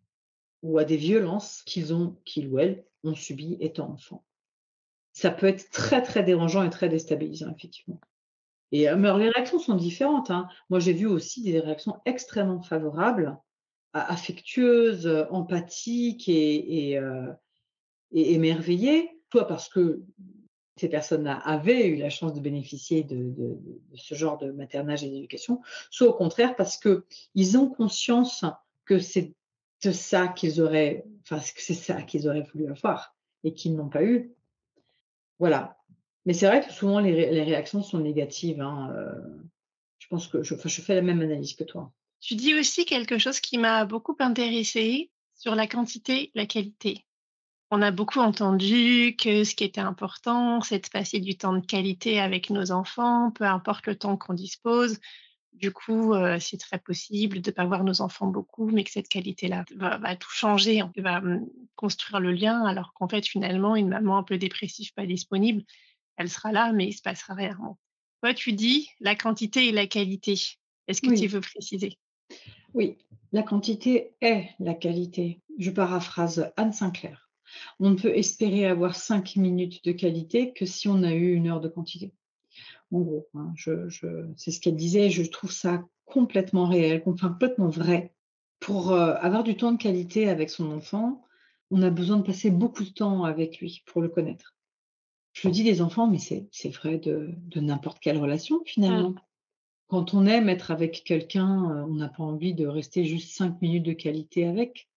ou 0.63 0.77
à 0.77 0.83
des 0.83 0.97
violences 0.97 1.63
qu'ils 1.63 1.93
ont, 1.93 2.17
qu'ils 2.25 2.47
ou 2.49 2.59
elles 2.59 2.85
ont 3.03 3.15
subies 3.15 3.57
étant 3.59 3.91
enfants. 3.91 4.23
Ça 5.13 5.31
peut 5.31 5.47
être 5.47 5.69
très 5.71 6.01
très 6.01 6.23
dérangeant 6.23 6.63
et 6.63 6.69
très 6.69 6.89
déstabilisant 6.89 7.53
effectivement. 7.55 7.99
Et 8.71 8.89
euh, 8.89 8.95
mais 8.95 9.09
les 9.17 9.29
réactions 9.29 9.59
sont 9.59 9.75
différentes. 9.75 10.31
Hein. 10.31 10.47
Moi, 10.69 10.79
j'ai 10.79 10.93
vu 10.93 11.05
aussi 11.05 11.41
des 11.41 11.59
réactions 11.59 11.99
extrêmement 12.05 12.61
favorables, 12.61 13.37
affectueuses, 13.93 15.27
empathiques 15.29 16.29
euh, 16.29 17.33
et 18.11 18.33
émerveillées, 18.33 19.19
soit 19.31 19.47
parce 19.47 19.67
que 19.67 20.01
ces 20.77 20.87
personnes-là 20.87 21.35
avaient 21.43 21.87
eu 21.87 21.97
la 21.97 22.09
chance 22.09 22.33
de 22.33 22.39
bénéficier 22.39 23.03
de, 23.03 23.15
de, 23.15 23.59
de 23.91 23.97
ce 23.97 24.15
genre 24.15 24.37
de 24.37 24.51
maternage 24.51 25.03
et 25.03 25.09
d'éducation, 25.09 25.61
soit 25.89 26.07
au 26.07 26.13
contraire 26.13 26.55
parce 26.55 26.77
qu'ils 26.77 27.57
ont 27.57 27.67
conscience 27.67 28.45
que 28.91 28.99
c'est 28.99 29.33
ça 29.93 30.27
qu'ils 30.27 30.61
auraient, 30.61 31.05
enfin, 31.23 31.39
c'est 31.55 31.73
ça 31.73 32.01
qu'ils 32.01 32.27
auraient 32.27 32.45
voulu 32.53 32.67
avoir 32.67 33.15
et 33.45 33.53
qu'ils 33.53 33.75
n'ont 33.75 33.87
pas 33.87 34.03
eu. 34.03 34.33
Voilà. 35.39 35.77
Mais 36.25 36.33
c'est 36.33 36.45
vrai 36.45 36.61
que 36.61 36.71
souvent 36.73 36.99
les, 36.99 37.43
réactions 37.43 37.81
sont 37.81 37.99
négatives. 37.99 38.61
Hein, 38.61 38.91
euh, 38.93 39.13
je 39.97 40.07
pense 40.07 40.27
que 40.27 40.43
je, 40.43 40.55
je 40.55 40.81
fais 40.81 40.95
la 40.95 41.01
même 41.01 41.21
analyse 41.21 41.55
que 41.55 41.63
toi. 41.63 41.93
Tu 42.19 42.35
dis 42.35 42.53
aussi 42.53 42.85
quelque 42.85 43.17
chose 43.17 43.39
qui 43.39 43.57
m'a 43.57 43.85
beaucoup 43.85 44.15
intéressée 44.19 45.09
sur 45.35 45.55
la 45.55 45.67
quantité, 45.67 46.31
la 46.35 46.45
qualité. 46.45 47.05
On 47.71 47.81
a 47.81 47.91
beaucoup 47.91 48.19
entendu 48.19 49.15
que 49.17 49.45
ce 49.45 49.55
qui 49.55 49.63
était 49.63 49.79
important, 49.79 50.59
c'est 50.59 50.83
de 50.83 50.89
passer 50.89 51.19
du 51.19 51.37
temps 51.37 51.53
de 51.53 51.65
qualité 51.65 52.19
avec 52.19 52.49
nos 52.49 52.71
enfants, 52.71 53.31
peu 53.31 53.45
importe 53.45 53.87
le 53.87 53.95
temps 53.95 54.17
qu'on 54.17 54.33
dispose, 54.33 54.99
du 55.53 55.71
coup, 55.71 56.13
c'est 56.39 56.57
très 56.57 56.79
possible 56.79 57.41
de 57.41 57.49
ne 57.49 57.53
pas 57.53 57.65
voir 57.65 57.83
nos 57.83 58.01
enfants 58.01 58.27
beaucoup, 58.27 58.67
mais 58.67 58.83
que 58.83 58.91
cette 58.91 59.09
qualité-là 59.09 59.65
va, 59.75 60.15
tout 60.15 60.31
changer, 60.31 60.81
on 60.81 60.91
va 60.97 61.21
mmh, 61.21 61.47
construire 61.75 62.19
le 62.19 62.31
lien, 62.31 62.65
alors 62.65 62.93
qu'en 62.93 63.07
fait, 63.07 63.25
finalement, 63.25 63.75
une 63.75 63.89
maman 63.89 64.17
un 64.17 64.23
peu 64.23 64.37
dépressive, 64.37 64.93
pas 64.93 65.05
disponible, 65.05 65.63
elle 66.17 66.29
sera 66.29 66.51
là, 66.51 66.71
mais 66.73 66.87
il 66.87 66.93
se 66.93 67.01
passera 67.01 67.33
rien. 67.33 67.57
Toi, 68.21 68.33
tu 68.33 68.53
dis 68.53 68.89
la 68.99 69.15
quantité 69.15 69.67
et 69.67 69.71
la 69.71 69.87
qualité. 69.87 70.39
Est-ce 70.87 71.01
que 71.01 71.19
tu 71.19 71.27
veux 71.27 71.41
préciser? 71.41 71.97
Oui, 72.73 72.97
la 73.31 73.43
quantité 73.43 74.15
est 74.21 74.49
la 74.59 74.73
qualité. 74.73 75.41
Je 75.57 75.71
paraphrase 75.71 76.51
Anne 76.57 76.73
Sinclair. 76.73 77.29
On 77.79 77.89
ne 77.89 77.95
peut 77.95 78.15
espérer 78.15 78.65
avoir 78.65 78.95
cinq 78.95 79.35
minutes 79.35 79.83
de 79.83 79.91
qualité 79.91 80.53
que 80.53 80.65
si 80.65 80.87
on 80.87 81.03
a 81.03 81.11
eu 81.11 81.33
une 81.33 81.47
heure 81.47 81.59
de 81.59 81.67
quantité 81.67 82.13
en 82.91 82.99
gros. 82.99 83.27
Hein. 83.35 83.51
Je, 83.55 83.89
c'est 84.35 84.51
ce 84.51 84.59
qu'elle 84.59 84.75
disait, 84.75 85.09
je 85.09 85.23
trouve 85.23 85.51
ça 85.51 85.83
complètement 86.05 86.65
réel, 86.65 87.01
complètement 87.03 87.69
vrai. 87.69 88.13
Pour 88.59 88.91
euh, 88.91 89.15
avoir 89.19 89.43
du 89.43 89.55
temps 89.55 89.71
de 89.71 89.81
qualité 89.81 90.29
avec 90.29 90.49
son 90.49 90.71
enfant, 90.71 91.23
on 91.71 91.81
a 91.81 91.89
besoin 91.89 92.17
de 92.17 92.23
passer 92.23 92.51
beaucoup 92.51 92.83
de 92.83 92.89
temps 92.89 93.23
avec 93.23 93.59
lui 93.59 93.81
pour 93.85 94.01
le 94.01 94.09
connaître. 94.09 94.55
Je 95.33 95.47
le 95.47 95.53
dis 95.53 95.63
des 95.63 95.81
enfants, 95.81 96.07
mais 96.07 96.19
c'est 96.19 96.69
vrai 96.69 96.97
de, 96.97 97.33
n'importe 97.55 97.99
quelle 97.99 98.17
relation 98.17 98.61
finalement. 98.65 99.11
Mmh. 99.11 99.21
Quand 99.87 100.13
on 100.13 100.25
aime 100.25 100.49
être 100.49 100.71
avec 100.71 101.03
quelqu'un, 101.03 101.71
euh, 101.71 101.85
on 101.87 101.95
n'a 101.95 102.09
pas 102.09 102.23
envie 102.23 102.53
de 102.53 102.67
rester 102.67 103.05
juste 103.05 103.35
cinq 103.35 103.61
minutes 103.61 103.85
de 103.85 103.93
qualité 103.93 104.45
avec. 104.45 104.89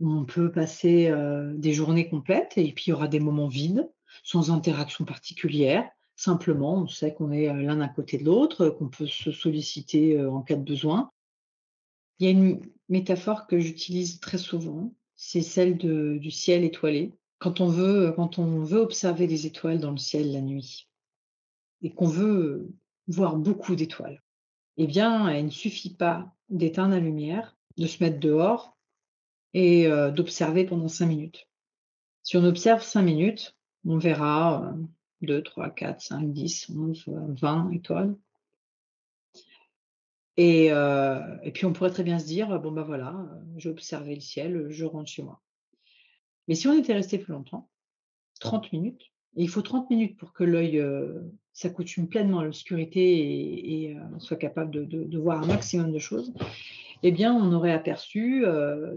On 0.00 0.24
peut 0.24 0.50
passer 0.50 1.08
euh, 1.08 1.52
des 1.54 1.72
journées 1.72 2.08
complètes 2.08 2.56
et 2.56 2.72
puis 2.72 2.84
il 2.86 2.90
y 2.90 2.92
aura 2.92 3.08
des 3.08 3.20
moments 3.20 3.48
vides, 3.48 3.90
sans 4.22 4.50
interaction 4.50 5.04
particulière. 5.04 5.88
Simplement, 6.18 6.82
on 6.82 6.88
sait 6.88 7.14
qu'on 7.14 7.30
est 7.30 7.46
l'un 7.46 7.80
à 7.80 7.86
côté 7.88 8.18
de 8.18 8.24
l'autre, 8.24 8.70
qu'on 8.70 8.88
peut 8.88 9.06
se 9.06 9.30
solliciter 9.30 10.20
en 10.20 10.42
cas 10.42 10.56
de 10.56 10.64
besoin. 10.64 11.12
Il 12.18 12.26
y 12.26 12.28
a 12.28 12.32
une 12.32 12.60
métaphore 12.88 13.46
que 13.46 13.60
j'utilise 13.60 14.18
très 14.18 14.36
souvent, 14.36 14.92
c'est 15.14 15.42
celle 15.42 15.78
du 15.78 16.30
ciel 16.32 16.64
étoilé. 16.64 17.12
Quand 17.38 17.60
on, 17.60 17.68
veut, 17.68 18.16
observer 18.80 19.28
des 19.28 19.46
étoiles 19.46 19.78
dans 19.78 19.92
le 19.92 19.96
ciel 19.96 20.32
la 20.32 20.40
nuit 20.40 20.88
et 21.82 21.94
qu'on 21.94 22.08
veut 22.08 22.68
voir 23.06 23.36
beaucoup 23.36 23.76
d'étoiles, 23.76 24.20
eh 24.76 24.88
bien, 24.88 25.32
il 25.32 25.44
ne 25.44 25.50
suffit 25.50 25.94
pas 25.94 26.34
d'éteindre 26.48 26.94
la 26.94 27.00
lumière, 27.00 27.56
de 27.76 27.86
se 27.86 28.02
mettre 28.02 28.18
dehors 28.18 28.76
et 29.54 29.88
d'observer 30.16 30.64
pendant 30.64 30.88
cinq 30.88 31.06
minutes. 31.06 31.48
Si 32.24 32.36
on 32.36 32.42
observe 32.42 32.82
cinq 32.82 33.02
minutes, 33.02 33.56
on 33.86 33.98
verra 33.98 34.74
2, 35.22 35.42
3, 35.42 35.70
4, 35.70 36.00
5, 36.00 36.32
10, 36.32 36.70
11, 36.70 37.04
20 37.06 37.70
étoiles. 37.72 38.16
Et, 40.36 40.70
euh, 40.70 41.18
et, 41.42 41.50
puis 41.50 41.66
on 41.66 41.72
pourrait 41.72 41.90
très 41.90 42.04
bien 42.04 42.20
se 42.20 42.26
dire, 42.26 42.60
bon 42.60 42.70
ben 42.70 42.84
voilà, 42.84 43.28
j'ai 43.56 43.70
observé 43.70 44.14
le 44.14 44.20
ciel, 44.20 44.68
je 44.70 44.84
rentre 44.84 45.10
chez 45.10 45.22
moi. 45.22 45.42
Mais 46.46 46.54
si 46.54 46.68
on 46.68 46.78
était 46.78 46.92
resté 46.92 47.18
plus 47.18 47.32
longtemps, 47.32 47.68
30 48.38 48.72
minutes, 48.72 49.10
et 49.36 49.42
il 49.42 49.48
faut 49.48 49.62
30 49.62 49.90
minutes 49.90 50.16
pour 50.16 50.32
que 50.32 50.44
l'œil 50.44 50.78
euh, 50.78 51.20
s'accoutume 51.52 52.08
pleinement 52.08 52.38
à 52.38 52.44
l'obscurité 52.44 53.82
et, 53.82 53.96
euh, 53.96 54.18
soit 54.20 54.36
capable 54.36 54.70
de, 54.70 54.84
de, 54.84 55.18
voir 55.18 55.42
un 55.42 55.46
maximum 55.46 55.90
de 55.90 55.98
choses, 55.98 56.32
eh 57.02 57.10
bien 57.10 57.34
on 57.34 57.52
aurait 57.52 57.72
aperçu 57.72 58.44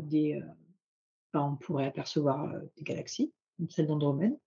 des... 0.04 0.40
Enfin, 1.34 1.54
on 1.54 1.56
pourrait 1.56 1.88
apercevoir 1.88 2.54
des 2.78 2.84
galaxies, 2.84 3.34
celle 3.70 3.88
d'Andromède, 3.88 4.38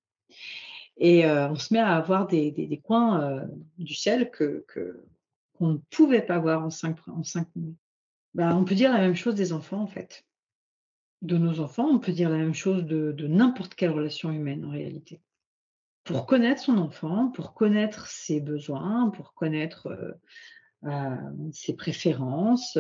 et 0.96 1.26
on 1.26 1.56
se 1.56 1.72
met 1.72 1.80
à 1.80 1.96
avoir 1.96 2.26
des, 2.26 2.50
des, 2.50 2.78
coins 2.78 3.42
du 3.78 3.94
ciel 3.94 4.30
que, 4.30 4.64
qu'on 5.54 5.68
ne 5.68 5.78
pouvait 5.90 6.22
pas 6.22 6.38
voir 6.38 6.64
en 6.64 6.70
cinq, 6.70 6.98
en 7.08 7.22
cinq 7.22 7.48
minutes. 7.56 7.78
Bah, 8.34 8.56
on 8.56 8.64
peut 8.64 8.74
dire 8.74 8.92
la 8.92 8.98
même 8.98 9.14
chose 9.14 9.34
des 9.34 9.52
enfants, 9.52 9.80
en 9.80 9.86
fait. 9.86 10.24
De 11.22 11.38
nos 11.38 11.60
enfants, 11.60 11.88
on 11.88 11.98
peut 11.98 12.12
dire 12.12 12.30
la 12.30 12.36
même 12.36 12.54
chose 12.54 12.84
de, 12.84 13.12
de 13.12 13.26
n'importe 13.26 13.74
quelle 13.74 13.90
relation 13.90 14.30
humaine, 14.30 14.64
en 14.64 14.70
réalité. 14.70 15.20
Pour 16.02 16.26
connaître 16.26 16.62
son 16.62 16.76
enfant, 16.78 17.28
pour 17.28 17.54
connaître 17.54 18.08
ses 18.08 18.40
besoins, 18.40 19.10
pour 19.10 19.34
connaître 19.34 19.88
euh, 20.84 21.16
ses 21.52 21.74
préférences, 21.74 22.78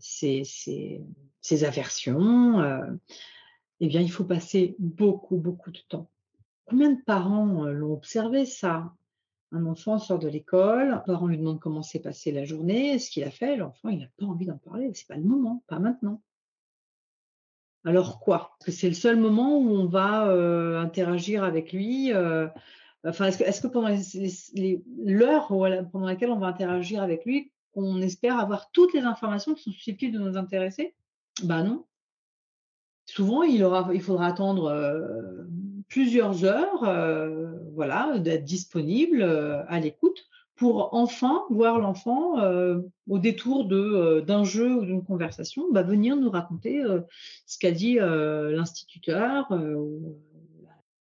ses, 0.00 0.42
ses, 0.44 1.02
ses, 1.40 1.64
aversions, 1.64 2.98
eh 3.80 3.86
bien, 3.86 4.00
il 4.00 4.10
faut 4.10 4.24
passer 4.24 4.74
beaucoup, 4.78 5.36
beaucoup 5.36 5.70
de 5.70 5.80
temps 5.88 6.10
Combien 6.66 6.90
de 6.90 7.02
parents 7.02 7.64
l'ont 7.64 7.92
observé 7.92 8.46
ça? 8.46 8.92
Un 9.52 9.66
enfant 9.66 9.98
sort 9.98 10.18
de 10.18 10.28
l'école, 10.28 10.92
un 10.92 10.98
parent 10.98 11.26
lui 11.26 11.38
demande 11.38 11.60
comment 11.60 11.82
s'est 11.82 12.00
passée 12.00 12.32
la 12.32 12.44
journée, 12.44 12.98
ce 12.98 13.10
qu'il 13.10 13.22
a 13.22 13.30
fait, 13.30 13.56
l'enfant 13.56 13.88
il 13.88 14.00
n'a 14.00 14.08
pas 14.18 14.26
envie 14.26 14.46
d'en 14.46 14.58
parler, 14.58 14.90
c'est 14.94 15.06
pas 15.06 15.16
le 15.16 15.22
moment, 15.22 15.62
pas 15.68 15.78
maintenant. 15.78 16.20
Alors 17.84 18.18
quoi? 18.18 18.56
Que 18.64 18.72
c'est 18.72 18.88
le 18.88 18.94
seul 18.94 19.16
moment 19.16 19.58
où 19.58 19.68
on 19.68 19.86
va 19.86 20.24
interagir 20.80 21.44
avec 21.44 21.72
lui 21.72 22.12
Enfin, 23.06 23.26
est-ce 23.26 23.60
que, 23.60 23.66
pendant 23.66 23.94
l'heure 25.04 25.48
pendant 25.48 26.06
laquelle 26.06 26.30
on 26.30 26.38
va 26.38 26.46
interagir 26.46 27.02
avec 27.02 27.24
lui, 27.26 27.52
on 27.74 28.00
espère 28.00 28.38
avoir 28.38 28.70
toutes 28.70 28.94
les 28.94 29.02
informations 29.02 29.54
qui 29.54 29.62
sont 29.62 29.72
susceptibles 29.72 30.14
de 30.14 30.22
nous 30.22 30.38
intéresser? 30.38 30.94
Ben 31.42 31.64
non. 31.64 31.84
Souvent, 33.04 33.42
il, 33.42 33.62
aura, 33.62 33.90
il 33.92 34.00
faudra 34.00 34.26
attendre 34.26 34.66
euh, 34.66 35.44
plusieurs 35.88 36.44
heures, 36.44 36.84
euh, 36.84 37.52
voilà, 37.74 38.18
d'être 38.18 38.44
disponible 38.44 39.22
euh, 39.22 39.62
à 39.68 39.80
l'écoute 39.80 40.26
pour 40.56 40.94
enfin 40.94 41.44
voir 41.50 41.80
l'enfant 41.80 42.36
au 43.08 43.18
détour 43.18 43.64
d'un 43.64 44.44
jeu 44.44 44.72
ou 44.76 44.84
d'une 44.84 45.02
conversation, 45.02 45.64
bah, 45.72 45.82
venir 45.82 46.14
nous 46.14 46.30
raconter 46.30 46.80
ce 47.44 47.58
qu'a 47.58 47.72
dit 47.72 47.96
l'instituteur 47.96 49.50
ou 49.50 50.16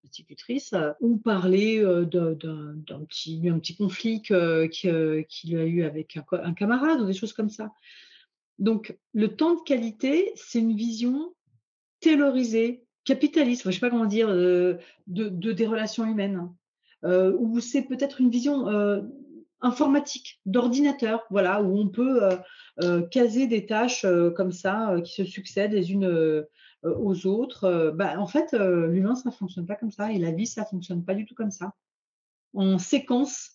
l'institutrice, 0.02 0.74
ou 1.02 1.18
parler 1.18 1.84
d'un 1.84 3.06
petit, 3.08 3.42
petit 3.42 3.76
conflit 3.76 4.24
qu'il 4.24 4.90
a 4.90 5.66
eu 5.66 5.84
avec 5.84 6.18
un, 6.18 6.26
un 6.32 6.54
camarade 6.56 7.02
ou 7.02 7.06
des 7.06 7.14
choses 7.14 7.34
comme 7.34 7.52
ça. 7.52 7.72
Donc, 8.58 8.98
le 9.14 9.36
temps 9.36 9.54
de 9.54 9.62
qualité, 9.62 10.32
c'est 10.36 10.60
une 10.60 10.76
vision 10.76 11.32
taylorisée, 12.00 12.84
capitaliste, 13.06 13.64
je 13.64 13.70
ne 13.70 13.74
sais 13.74 13.80
pas 13.80 13.90
comment 13.90 14.06
dire, 14.06 14.28
de, 14.28 14.80
de, 15.08 15.52
des 15.52 15.68
relations 15.68 16.06
humaines, 16.06 16.50
euh, 17.04 17.36
ou 17.38 17.60
c'est 17.60 17.84
peut-être 17.84 18.22
une 18.22 18.30
vision 18.30 18.68
informatique, 19.62 20.42
d'ordinateur, 20.46 21.26
voilà, 21.30 21.62
où 21.62 21.78
on 21.78 21.88
peut 21.88 22.22
caser 23.12 23.48
des 23.48 23.66
tâches 23.66 24.06
comme 24.36 24.52
ça 24.52 24.96
qui 25.04 25.14
se 25.14 25.26
succèdent 25.26 25.74
les 25.74 25.92
unes 25.92 26.46
aux 26.84 27.28
autres. 27.28 27.94
Bah, 27.96 28.20
en 28.20 28.28
fait, 28.28 28.54
l'humain, 28.54 29.16
ça 29.16 29.30
ne 29.30 29.34
fonctionne 29.34 29.66
pas 29.66 29.76
comme 29.76 29.92
ça, 29.92 30.12
et 30.12 30.18
la 30.18 30.32
vie, 30.32 30.48
ça 30.48 30.62
ne 30.62 30.68
fonctionne 30.68 31.04
pas 31.04 31.14
du 31.14 31.26
tout 31.26 31.36
comme 31.36 31.52
ça. 31.52 31.74
En 32.54 32.78
séquence 32.78 33.52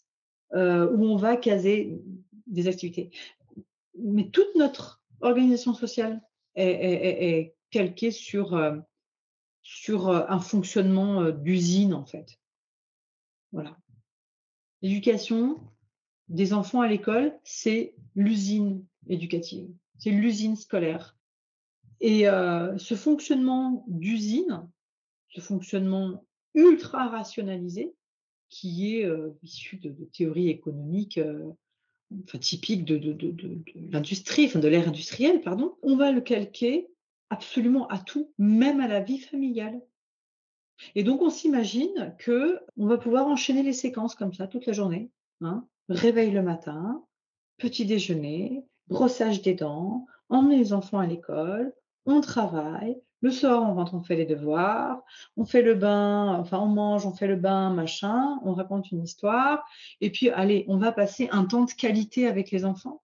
où 0.55 0.57
on 0.57 1.17
va 1.17 1.37
caser 1.37 2.01
des 2.47 2.69
activités. 2.69 3.11
Mais 3.99 4.31
toute 4.31 4.55
notre 4.57 5.03
organisation 5.21 5.75
sociale 5.75 6.21
est 6.55 7.55
calquée 7.71 8.11
sur, 8.11 8.55
sur 9.71 10.09
un 10.09 10.41
fonctionnement 10.41 11.31
d'usine, 11.31 11.93
en 11.93 12.07
fait. 12.07 12.39
Voilà. 13.53 13.77
L'éducation 14.81 15.61
des 16.31 16.55
enfants 16.55 16.81
à 16.81 16.89
l'école, 16.89 17.39
c'est 17.45 17.95
l'usine 18.15 18.83
éducative, 19.09 19.69
c'est 19.99 20.11
l'usine 20.11 20.57
scolaire. 20.57 21.19
Et 22.01 22.25
ce 22.25 22.95
fonctionnement 22.95 23.85
d'usine, 23.89 24.67
ce 25.29 25.43
fonctionnement 25.43 26.25
ultra 26.55 27.09
rationalisé, 27.09 27.95
qui 28.49 28.95
est 28.95 29.07
issu 29.43 29.77
de, 29.77 29.91
théories 30.15 30.49
économiques 30.49 31.21
enfin, 32.25 32.39
typiques 32.39 32.87
de, 32.87 32.97
de 32.97 33.63
l'industrie, 33.91 34.47
enfin 34.47 34.61
de 34.61 34.69
l'ère 34.69 34.89
industrielle, 34.89 35.43
pardon, 35.43 35.77
on 35.83 35.97
va 35.97 36.11
le 36.11 36.23
calquer 36.23 36.89
absolument 37.31 37.87
à 37.89 37.99
tout, 37.99 38.33
même 38.39 38.81
à 38.81 38.89
la 38.89 39.01
vie 39.01 39.19
familiale. 39.19 39.81
Et 40.95 41.03
donc, 41.03 41.23
on 41.23 41.31
s'imagine 41.31 42.15
que 42.19 42.61
on 42.77 42.87
va 42.87 42.99
pouvoir 42.99 43.27
enchaîner 43.27 43.63
les 43.63 43.73
séquences 43.73 44.15
comme 44.15 44.33
ça 44.33 44.47
toute 44.47 44.67
la 44.67 44.73
journée. 44.73 45.11
Hein. 45.41 45.67
Réveil 45.89 46.31
le 46.31 46.43
matin, 46.43 47.05
petit 47.59 47.85
déjeuner, 47.85 48.65
brossage 48.89 49.43
des 49.43 49.55
dents, 49.55 50.07
emmener 50.29 50.57
les 50.57 50.73
enfants 50.73 50.99
à 50.99 51.07
l'école, 51.07 51.73
on 52.07 52.21
travaille. 52.21 53.01
Le 53.21 53.33
soir, 53.33 53.69
on 53.69 53.75
rentre, 53.75 53.95
on 53.95 54.03
fait 54.03 54.15
les 54.15 54.27
devoirs, 54.27 55.03
on 55.37 55.45
fait 55.45 55.63
le 55.63 55.75
bain, 55.75 56.37
enfin 56.39 56.61
on 56.61 56.67
mange, 56.67 57.05
on 57.05 57.13
fait 57.13 57.27
le 57.27 57.35
bain, 57.35 57.71
machin, 57.71 58.39
on 58.45 58.55
raconte 58.55 58.93
une 58.93 59.03
histoire, 59.03 59.69
et 60.01 60.11
puis 60.11 60.31
allez, 60.31 60.65
on 60.69 60.77
va 60.77 60.93
passer 60.93 61.29
un 61.33 61.45
temps 61.45 61.65
de 61.65 61.73
qualité 61.73 62.29
avec 62.29 62.53
les 62.53 62.65
enfants. 62.65 63.03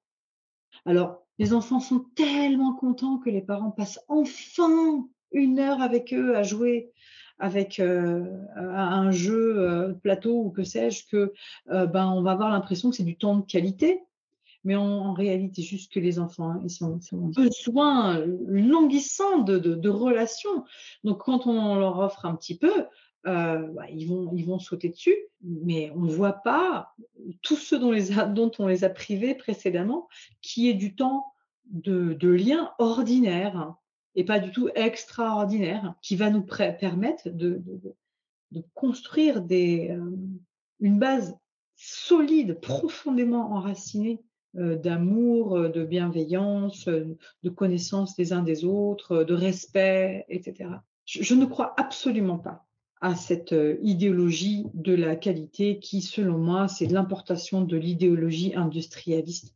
Alors, 0.86 1.23
les 1.38 1.52
enfants 1.52 1.80
sont 1.80 2.00
tellement 2.14 2.74
contents 2.74 3.18
que 3.18 3.30
les 3.30 3.42
parents 3.42 3.70
passent 3.70 4.00
enfin 4.08 5.08
une 5.32 5.58
heure 5.58 5.82
avec 5.82 6.14
eux 6.14 6.36
à 6.36 6.42
jouer 6.42 6.92
avec 7.38 7.80
euh, 7.80 8.24
un 8.56 9.10
jeu 9.10 9.58
euh, 9.58 9.92
plateau 9.92 10.44
ou 10.44 10.50
que 10.50 10.62
sais-je, 10.62 11.06
que 11.08 11.32
euh, 11.70 11.86
ben, 11.86 12.08
on 12.08 12.22
va 12.22 12.32
avoir 12.32 12.50
l'impression 12.50 12.90
que 12.90 12.96
c'est 12.96 13.02
du 13.02 13.16
temps 13.16 13.36
de 13.36 13.44
qualité. 13.44 14.00
Mais 14.66 14.76
en, 14.76 15.12
réalité, 15.12 15.60
juste 15.60 15.92
que 15.92 16.00
les 16.00 16.18
enfants, 16.18 16.52
hein, 16.52 16.62
ils 16.64 16.82
ont, 16.82 16.98
besoin 17.36 18.24
languissant 18.46 19.40
de, 19.40 19.58
de, 19.58 19.88
relations. 19.90 20.64
Donc, 21.02 21.18
quand 21.18 21.46
on 21.46 21.74
leur 21.74 21.98
offre 21.98 22.24
un 22.24 22.34
petit 22.34 22.56
peu, 22.56 22.86
bah, 23.24 23.86
ils, 23.90 24.06
vont, 24.06 24.30
ils 24.34 24.44
vont 24.44 24.58
sauter 24.58 24.88
dessus, 24.90 25.16
mais 25.42 25.90
on 25.94 26.00
ne 26.00 26.12
voit 26.12 26.32
pas 26.32 26.94
tout 27.42 27.56
ce 27.56 27.74
dont, 27.74 28.50
on 28.58 28.66
les 28.66 28.84
a 28.84 28.90
privés 28.90 29.34
précédemment, 29.34 30.08
qui 30.42 30.68
est 30.68 30.74
du 30.74 30.94
temps 30.94 31.24
de, 31.70 32.12
de 32.12 32.28
lien 32.28 32.72
ordinaire 32.78 33.74
et 34.14 34.24
pas 34.24 34.38
du 34.38 34.50
tout 34.50 34.68
extraordinaire, 34.74 35.94
qui 36.02 36.16
va 36.16 36.30
nous 36.30 36.42
permettre 36.42 37.30
de, 37.30 37.62
construire 38.74 39.44
euh, 39.50 40.16
une 40.80 40.98
base 40.98 41.36
solide, 41.74 42.60
profondément 42.60 43.52
enracinée 43.52 44.22
euh, 44.56 44.76
d'amour, 44.76 45.56
euh, 45.56 45.68
de 45.68 45.84
bienveillance, 45.84 46.86
de 46.86 47.50
connaissance 47.50 48.14
des 48.14 48.32
uns 48.32 48.42
des 48.42 48.64
autres, 48.64 49.24
de 49.24 49.34
respect, 49.34 50.24
etc. 50.28 50.70
Je, 51.04 51.34
ne 51.34 51.46
crois 51.46 51.74
absolument 51.76 52.38
pas 52.38 52.64
à 53.00 53.14
cette 53.14 53.54
idéologie 53.82 54.64
de 54.72 54.94
la 54.94 55.16
qualité 55.16 55.78
qui, 55.78 56.00
selon 56.00 56.38
moi, 56.38 56.68
c'est 56.68 56.86
de 56.86 56.94
l'importation 56.94 57.60
de 57.62 57.76
l'idéologie 57.76 58.54
industrialiste 58.54 59.54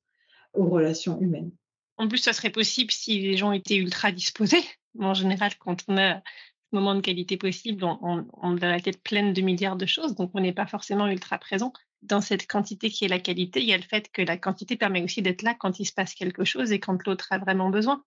aux 0.53 0.69
relations 0.69 1.21
humaines. 1.21 1.51
En 1.97 2.09
plus, 2.09 2.19
ça 2.19 2.33
serait 2.33 2.51
possible 2.51 2.91
si 2.91 3.21
les 3.21 3.37
gens 3.37 3.53
étaient 3.53 3.77
ultra 3.77 4.13
disposés. 4.13 4.63
En 4.99 5.15
général, 5.15 5.53
quand 5.59 5.85
on 5.89 5.97
a 5.97 6.23
ce 6.71 6.77
moment 6.77 6.95
de 6.95 7.01
qualité 7.01 7.37
possible, 7.37 7.85
on, 7.85 8.57
a 8.59 8.69
la 8.69 8.81
tête 8.81 9.03
pleine 9.03 9.33
de 9.33 9.41
milliards 9.41 9.77
de 9.77 9.87
choses, 9.87 10.15
donc 10.15 10.31
on 10.35 10.41
n'est 10.41 10.53
pas 10.53 10.67
forcément 10.67 11.07
ultra 11.07 11.39
présent. 11.39 11.73
Dans 12.03 12.21
cette 12.21 12.47
quantité 12.47 12.91
qui 12.91 13.05
est 13.05 13.09
la 13.09 13.19
qualité, 13.19 13.61
il 13.61 13.69
y 13.69 13.73
a 13.73 13.77
le 13.77 13.83
fait 13.83 14.11
que 14.13 14.23
la 14.23 14.37
quantité 14.37 14.77
permet 14.77 15.03
aussi 15.03 15.23
d'être 15.23 15.43
là 15.43 15.55
quand 15.59 15.81
il 15.81 15.87
se 15.87 15.93
passe 15.93 16.15
quelque 16.15 16.45
chose 16.45 16.71
et 16.71 16.79
quand 16.79 17.05
l'autre 17.07 17.29
a 17.31 17.39
vraiment 17.39 17.71
besoin. 17.71 18.05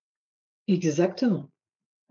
Exactement. 0.68 1.50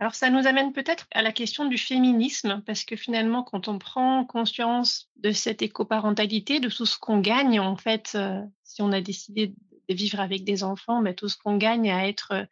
Alors 0.00 0.14
ça 0.14 0.30
nous 0.30 0.46
amène 0.46 0.72
peut-être 0.72 1.06
à 1.12 1.20
la 1.20 1.30
question 1.30 1.66
du 1.66 1.76
féminisme, 1.76 2.62
parce 2.64 2.84
que 2.84 2.96
finalement, 2.96 3.42
quand 3.42 3.68
on 3.68 3.78
prend 3.78 4.24
conscience 4.24 5.10
de 5.16 5.30
cette 5.30 5.60
écoparentalité, 5.60 6.58
de 6.58 6.70
tout 6.70 6.86
ce 6.86 6.98
qu'on 6.98 7.20
gagne, 7.20 7.60
en 7.60 7.76
fait, 7.76 8.12
euh, 8.14 8.40
si 8.64 8.80
on 8.80 8.92
a 8.92 9.02
décidé 9.02 9.54
vivre 9.90 10.20
avec 10.20 10.42
des 10.42 10.64
enfants, 10.64 11.02
mais 11.02 11.12
tout 11.12 11.28
ce 11.28 11.36
qu'on 11.36 11.58
gagne 11.58 11.90
à 11.90 12.08
être 12.08 12.32
euh, 12.32 12.44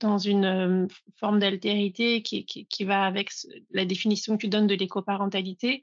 dans 0.00 0.16
une 0.16 0.44
euh, 0.46 0.86
forme 1.16 1.38
d'altérité 1.38 2.22
qui, 2.22 2.84
va 2.84 3.04
avec 3.04 3.30
la 3.72 3.84
définition 3.84 4.38
que 4.38 4.42
tu 4.42 4.48
donnes 4.48 4.66
de 4.66 4.74
l'écoparentalité, 4.74 5.82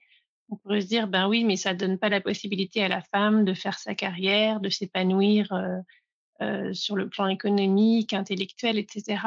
on 0.49 0.55
pourrait 0.55 0.81
se 0.81 0.87
dire, 0.87 1.07
ben 1.07 1.27
oui, 1.27 1.43
mais 1.43 1.57
ça 1.57 1.73
ne 1.73 1.77
donne 1.77 1.99
pas 1.99 2.09
la 2.09 2.21
possibilité 2.21 2.83
à 2.83 2.87
la 2.87 3.01
femme 3.01 3.45
de 3.45 3.53
faire 3.53 3.77
sa 3.77 3.93
carrière, 3.93 4.59
de 4.59 4.69
s'épanouir 4.69 5.53
sur 6.73 6.95
le 6.95 7.07
plan 7.07 7.27
économique, 7.27 8.13
intellectuel, 8.13 8.77
etc. 8.77 9.19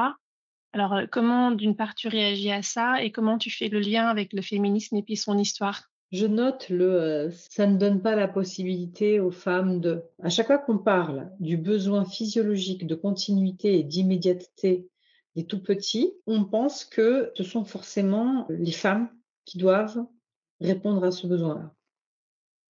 Alors, 0.77 1.09
comment, 1.11 1.53
d'une 1.53 1.75
part, 1.75 1.95
tu 1.95 2.07
réagis 2.07 2.53
à 2.53 2.61
ça 2.61 3.03
et 3.03 3.11
comment 3.11 3.39
tu 3.39 3.51
fais 3.51 3.71
le 3.71 3.79
lien 3.79 4.09
avec 4.09 4.35
le 4.35 4.43
féminisme 4.43 4.95
et 4.97 5.03
puis 5.03 5.17
son 5.17 5.39
histoire? 5.39 5.91
Je 6.13 6.27
note 6.27 6.69
le 6.69 7.01
euh, 7.01 7.31
ça 7.31 7.67
ne 7.67 7.79
donne 7.79 8.03
pas 8.03 8.15
la 8.15 8.29
possibilité 8.29 9.19
aux 9.19 9.31
femmes 9.31 9.81
de. 9.81 10.03
À 10.23 10.29
chaque 10.29 10.49
fois 10.49 10.59
qu'on 10.59 10.77
parle 10.77 11.31
du 11.41 11.57
besoin 11.57 12.05
physiologique 12.05 12.87
de 12.87 12.95
continuité 12.95 13.79
et 13.79 13.85
d'immédiateté 13.85 14.87
des 15.35 15.47
tout 15.47 15.63
petits, 15.63 16.13
on 16.27 16.45
pense 16.45 16.85
que 16.85 17.33
ce 17.35 17.43
sont 17.43 17.65
forcément 17.65 18.47
les 18.51 18.71
femmes 18.71 19.09
qui 19.47 19.57
doivent 19.57 20.05
répondre 20.61 21.03
à 21.05 21.11
ce 21.11 21.27
besoin-là. 21.27 21.73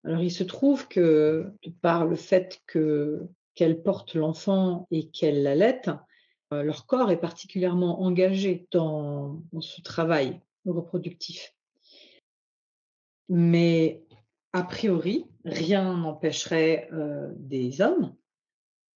Alors 0.05 0.23
il 0.23 0.31
se 0.31 0.45
trouve 0.45 0.87
que 0.87 1.51
par 1.83 2.07
le 2.07 2.15
fait 2.15 2.61
que 2.69 3.27
qu'elles 3.57 3.83
portent 3.83 4.15
l'enfant 4.15 4.87
et 4.93 5.09
qu'elles 5.09 5.43
l'allaitent, 5.43 5.89
euh, 5.89 5.93
leur 6.51 6.87
corps 6.87 7.11
est 7.11 7.21
particulièrement 7.21 8.03
engagé 8.03 8.67
dans 8.71 9.43
ce 9.61 9.81
travail 9.83 10.41
reproductif. 10.65 11.55
Mais 13.29 14.05
a 14.53 14.63
priori, 14.63 15.27
rien 15.45 15.97
n'empêcherait 15.97 16.89
euh, 16.93 17.31
des 17.37 17.81
hommes 17.81 18.15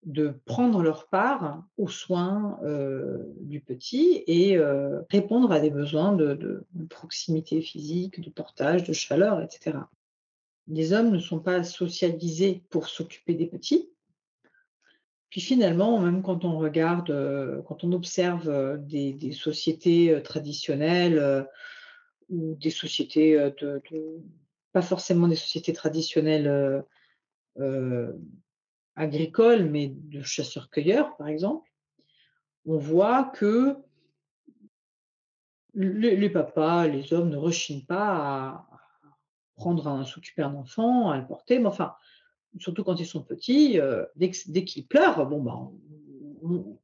de 0.05 0.41
prendre 0.47 0.83
leur 0.83 1.09
part 1.09 1.63
aux 1.77 1.89
soins 1.89 2.59
euh, 2.63 3.19
du 3.41 3.61
petit 3.61 4.25
et 4.27 4.57
euh, 4.57 5.03
répondre 5.11 5.53
à 5.53 5.61
des 5.61 5.69
besoins 5.71 6.15
de, 6.15 6.65
proximité 6.89 7.61
physique, 7.61 8.21
de 8.21 8.31
portage, 8.31 8.85
de 8.85 8.95
chaleur, 8.95 9.43
etc. 9.43 9.79
Les 10.69 10.93
hommes 10.93 11.11
ne 11.11 11.19
sont 11.19 11.41
pas 11.41 11.63
socialisés 11.65 12.63
pour 12.71 12.89
s'occuper 12.89 13.35
des 13.35 13.47
petits. 13.47 13.91
Puis 15.31 15.41
finalement, 15.41 16.01
même 16.01 16.23
quand 16.23 16.45
on 16.45 16.59
regarde, 16.59 17.13
quand 17.67 17.85
on 17.85 17.93
observe 17.93 18.79
des 18.85 19.33
sociétés 19.33 20.21
traditionnelles, 20.25 21.47
ou 22.29 22.55
des 22.57 22.71
sociétés 22.71 23.37
de, 23.61 23.83
pas 24.73 24.83
forcément 24.83 25.29
des 25.29 25.37
sociétés 25.37 25.73
traditionnelles 25.73 26.85
agricoles, 28.97 29.65
mais 29.65 29.89
de 29.89 30.23
chasseurs-cueilleurs, 30.23 31.17
par 31.17 31.29
exemple, 31.29 31.71
on 32.67 32.77
voit 32.77 33.25
que 33.25 33.77
les, 35.75 36.31
papas, 36.31 36.87
les 36.87 37.13
hommes 37.13 37.31
ne 37.31 37.37
rechignent 37.37 37.87
pas 37.87 38.17
à 38.17 38.67
prendre 39.57 39.89
un, 39.89 40.05
s'occuper 40.05 40.43
d'un 40.43 40.55
enfant, 40.55 41.11
à 41.11 41.19
le 41.19 41.27
porter, 41.27 41.59
mais 41.59 41.67
enfin, 41.67 41.95
surtout 42.59 42.85
quand 42.85 42.97
ils 42.97 43.07
sont 43.07 43.23
petits, 43.23 43.79
dès, 44.17 44.31
qu'ils 44.65 44.87
pleurent, 44.87 45.27
bon, 45.27 45.43
ben, 45.43 45.71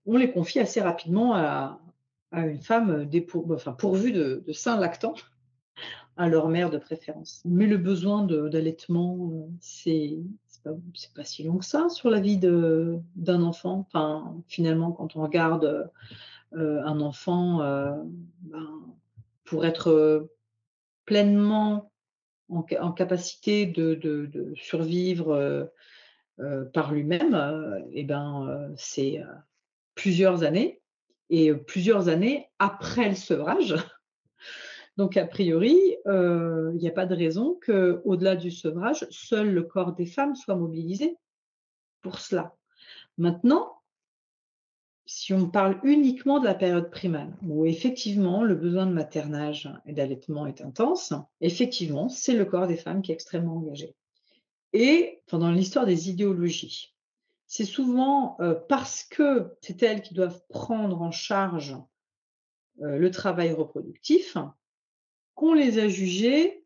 on, 0.06 0.16
les 0.16 0.30
confie 0.30 0.60
assez 0.60 0.80
rapidement 0.80 1.34
à, 1.34 1.80
une 2.32 2.60
femme 2.60 3.08
enfin, 3.50 3.72
pourvue 3.72 4.12
de, 4.12 4.44
de 4.46 4.52
seins 4.52 4.78
lactants 4.78 5.14
à 6.16 6.28
leur 6.28 6.48
mère 6.48 6.70
de 6.70 6.78
préférence. 6.78 7.42
Mais 7.44 7.66
le 7.66 7.78
besoin 7.78 8.24
d'allaitement, 8.24 9.30
euh, 9.32 9.46
c'est 9.60 10.18
pas, 10.64 10.72
pas 11.14 11.24
si 11.24 11.44
long 11.44 11.58
que 11.58 11.64
ça 11.64 11.88
sur 11.88 12.10
la 12.10 12.20
vie 12.20 12.38
d'un 12.38 13.42
enfant. 13.42 13.86
Enfin, 13.86 14.36
finalement, 14.48 14.92
quand 14.92 15.16
on 15.16 15.22
regarde 15.22 15.90
euh, 16.54 16.82
un 16.84 17.00
enfant, 17.00 17.60
euh, 17.62 17.92
ben, 18.42 18.66
pour 19.44 19.64
être 19.64 20.28
pleinement 21.04 21.92
en, 22.48 22.92
capacité 22.92 23.66
de, 23.66 24.52
survivre 24.56 25.70
par 26.72 26.92
lui-même, 26.92 27.84
et 27.92 28.04
ben, 28.04 28.72
c'est 28.76 29.20
plusieurs 29.94 30.42
années. 30.42 30.80
Et 31.28 31.52
plusieurs 31.52 32.08
années 32.08 32.48
après 32.60 33.08
le 33.08 33.16
sevrage, 33.16 33.74
donc, 34.96 35.16
a 35.16 35.26
priori, 35.26 35.78
euh, 36.06 36.70
il 36.74 36.80
n'y 36.80 36.88
a 36.88 36.92
pas 36.92 37.06
de 37.06 37.14
raison 37.14 37.58
qu'au-delà 37.64 38.34
du 38.34 38.50
sevrage, 38.50 39.06
seul 39.10 39.52
le 39.52 39.62
corps 39.62 39.92
des 39.92 40.06
femmes 40.06 40.34
soit 40.34 40.56
mobilisé 40.56 41.18
pour 42.00 42.18
cela. 42.18 42.54
Maintenant, 43.18 43.75
si 45.26 45.34
on 45.34 45.50
parle 45.50 45.80
uniquement 45.82 46.38
de 46.38 46.44
la 46.44 46.54
période 46.54 46.88
primale, 46.88 47.36
où 47.42 47.66
effectivement 47.66 48.44
le 48.44 48.54
besoin 48.54 48.86
de 48.86 48.92
maternage 48.92 49.68
et 49.84 49.92
d'allaitement 49.92 50.46
est 50.46 50.60
intense, 50.60 51.14
effectivement, 51.40 52.08
c'est 52.08 52.34
le 52.34 52.44
corps 52.44 52.68
des 52.68 52.76
femmes 52.76 53.02
qui 53.02 53.10
est 53.10 53.14
extrêmement 53.16 53.56
engagé. 53.56 53.96
Et 54.72 55.24
pendant 55.26 55.50
l'histoire 55.50 55.84
des 55.84 56.10
idéologies, 56.10 56.94
c'est 57.48 57.64
souvent 57.64 58.36
euh, 58.38 58.54
parce 58.68 59.02
que 59.02 59.56
c'est 59.62 59.82
elles 59.82 60.02
qui 60.02 60.14
doivent 60.14 60.40
prendre 60.48 61.02
en 61.02 61.10
charge 61.10 61.76
euh, 62.82 62.96
le 62.96 63.10
travail 63.10 63.52
reproductif 63.52 64.36
qu'on 65.34 65.54
les 65.54 65.80
a 65.80 65.88
jugés 65.88 66.64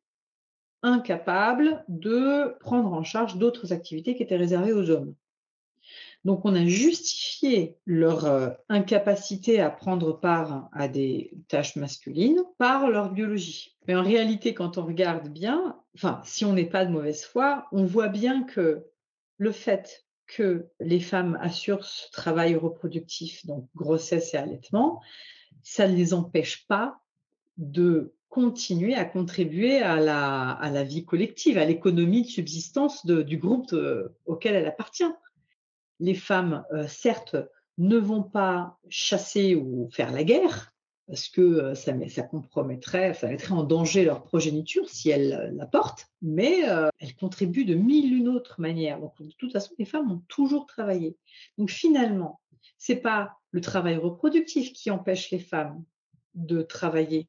incapables 0.83 1.83
de 1.89 2.59
prendre 2.61 2.93
en 2.93 3.05
charge 3.05 3.39
d'autres 3.39 3.73
activités 3.73 4.15
qui 4.15 4.23
étaient 4.23 4.37
réservées 4.37 4.75
aux 4.75 4.91
hommes. 4.91 5.15
Donc 6.25 6.45
on 6.45 6.55
a 6.55 6.67
justifié 6.67 7.79
leur 7.87 8.27
euh, 8.27 8.51
incapacité 8.69 9.61
à 9.61 9.71
prendre 9.71 10.13
part 10.13 10.69
à 10.73 10.87
des 10.87 11.33
tâches 11.49 11.77
masculines 11.77 12.43
par 12.59 12.91
leur 12.91 13.11
biologie. 13.11 13.77
Mais 13.89 13.95
en 13.95 14.03
réalité, 14.03 14.53
quand 14.53 14.77
on 14.77 14.85
regarde 14.85 15.29
bien, 15.29 15.77
si 16.25 16.45
on 16.45 16.53
n'est 16.53 16.69
pas 16.69 16.85
de 16.85 16.93
mauvaise 16.93 17.25
foi, 17.25 17.67
on 17.73 17.85
voit 17.85 18.09
bien 18.09 18.43
que 18.45 18.85
le 19.39 19.53
fait 19.53 20.05
que 20.27 20.67
les 20.79 21.01
femmes 21.01 21.39
assurent 21.41 21.85
ce 21.85 22.11
travail 22.13 22.55
reproductif, 22.55 23.45
donc 23.47 23.67
grossesse 23.75 24.35
et 24.35 24.37
allaitement, 24.37 25.01
ça 25.63 25.89
ne 25.89 25.97
les 25.97 26.13
empêche 26.15 26.67
pas 26.69 27.01
de 27.57 28.15
continuer 28.29 28.95
à 28.95 29.05
contribuer 29.05 29.79
à 29.79 29.97
la, 29.97 30.51
à 30.51 30.71
la 30.71 30.85
vie 30.85 31.05
collective, 31.05 31.59
à 31.59 31.65
l'économie 31.65 32.23
de 32.23 32.29
subsistance 32.29 33.05
du 33.05 33.39
groupe 33.39 33.75
auquel 34.25 34.55
elle 34.55 34.67
appartient. 34.67 35.11
Les 36.01 36.15
femmes, 36.15 36.65
euh, 36.73 36.87
certes, 36.89 37.37
ne 37.79 37.97
vont 37.97 38.23
pas 38.23 38.79
chasser 38.89 39.55
ou 39.55 39.89
faire 39.93 40.13
la 40.13 40.25
guerre, 40.25 40.73
parce 41.07 41.29
que 41.29 41.41
euh, 41.41 41.75
ça, 41.75 42.23
compromettrait, 42.23 43.15
ça 43.15 43.29
mettrait 43.29 43.53
en 43.53 43.63
danger 43.63 44.05
leur 44.05 44.23
progéniture 44.23 44.89
si 44.89 45.11
elles 45.11 45.33
euh, 45.33 45.51
la 45.53 45.67
portent, 45.67 46.07
mais 46.23 46.63
elles 46.99 47.15
contribuent 47.17 47.65
de 47.65 47.75
mille 47.75 48.13
une 48.13 48.29
autres 48.29 48.61
manières. 48.61 49.01
Donc, 49.01 49.21
de 49.21 49.33
toute 49.39 49.53
façon, 49.53 49.73
les 49.79 49.85
femmes 49.85 50.11
ont 50.11 50.23
toujours 50.29 50.67
travaillé. 50.67 51.17
Donc, 51.59 51.71
finalement, 51.71 52.41
c'est 52.77 52.97
pas 52.97 53.37
le 53.53 53.61
travail 53.61 53.97
reproductif 53.97 54.73
qui 54.73 54.91
empêche 54.91 55.31
les 55.31 55.39
femmes 55.39 55.85
de 56.35 56.63
travailler, 56.63 57.29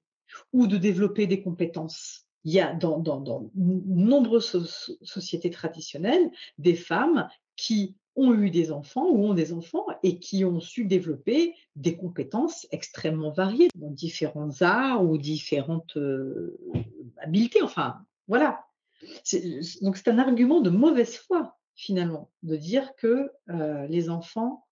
ou 0.54 0.68
de 0.68 0.78
développer 0.78 1.28
des 1.28 1.42
compétences. 1.42 2.26
Il 2.44 2.54
y 2.54 2.60
a 2.60 2.74
dans, 2.74 3.00
dans, 3.00 3.52
nombreuses 3.56 4.98
sociétés 5.04 5.52
traditionnelles 5.52 6.32
des 6.58 6.76
femmes 6.76 7.28
qui 7.56 7.96
ont 8.16 8.34
eu 8.34 8.50
des 8.50 8.72
enfants 8.72 9.08
ou 9.10 9.26
ont 9.26 9.34
des 9.34 9.54
enfants 9.54 9.86
et 10.04 10.20
qui 10.20 10.44
ont 10.46 10.60
su 10.60 10.86
développer 10.86 11.56
des 11.76 11.96
compétences 11.96 12.68
extrêmement 12.72 13.32
variées 13.32 13.70
dans 13.76 13.90
différents 13.90 14.62
arts 14.62 15.04
ou 15.04 15.18
différentes 15.18 15.98
euh, 15.98 16.58
habiletés. 17.18 17.62
Enfin, 17.62 17.98
voilà. 18.28 18.66
Donc 19.82 19.98
c'est 19.98 20.10
un 20.10 20.20
argument 20.20 20.62
de 20.62 20.70
mauvaise 20.70 21.16
foi 21.16 21.58
finalement 21.76 22.30
de 22.44 22.56
dire 22.56 22.96
que 22.96 23.32
euh, 23.50 23.88
les 23.88 24.10
enfants 24.10 24.66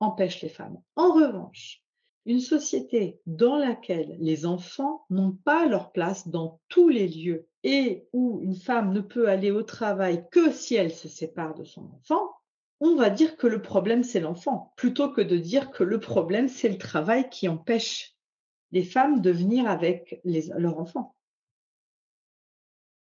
empêchent 0.00 0.42
les 0.42 0.48
femmes. 0.48 0.80
En 0.96 1.12
revanche, 1.12 1.82
une 2.26 2.40
société 2.40 3.20
dans 3.26 3.56
laquelle 3.56 4.16
les 4.18 4.46
enfants 4.46 5.04
n'ont 5.10 5.32
pas 5.32 5.66
leur 5.66 5.92
place 5.92 6.28
dans 6.28 6.60
tous 6.68 6.88
les 6.88 7.08
lieux 7.08 7.46
et 7.62 8.06
où 8.12 8.40
une 8.42 8.56
femme 8.56 8.92
ne 8.92 9.00
peut 9.00 9.28
aller 9.28 9.50
au 9.50 9.62
travail 9.62 10.26
que 10.30 10.50
si 10.50 10.74
elle 10.74 10.92
se 10.92 11.08
sépare 11.08 11.54
de 11.54 11.64
son 11.64 11.90
enfant, 11.94 12.30
on 12.84 12.96
va 12.96 13.10
dire 13.10 13.36
que 13.36 13.46
le 13.46 13.62
problème 13.62 14.04
c'est 14.04 14.20
l'enfant, 14.20 14.72
plutôt 14.76 15.10
que 15.10 15.20
de 15.20 15.38
dire 15.38 15.70
que 15.70 15.82
le 15.82 15.98
problème 15.98 16.48
c'est 16.48 16.68
le 16.68 16.78
travail 16.78 17.28
qui 17.30 17.48
empêche 17.48 18.14
les 18.72 18.84
femmes 18.84 19.22
de 19.22 19.30
venir 19.30 19.68
avec 19.68 20.20
leurs 20.24 20.78
enfants. 20.78 21.14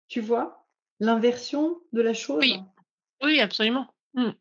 Tu 0.07 0.19
vois 0.19 0.65
l'inversion 0.99 1.79
de 1.93 2.01
la 2.01 2.13
chose? 2.13 2.39
Oui, 2.39 2.59
oui 3.23 3.39
absolument. 3.39 3.87
Mmh. 4.13 4.31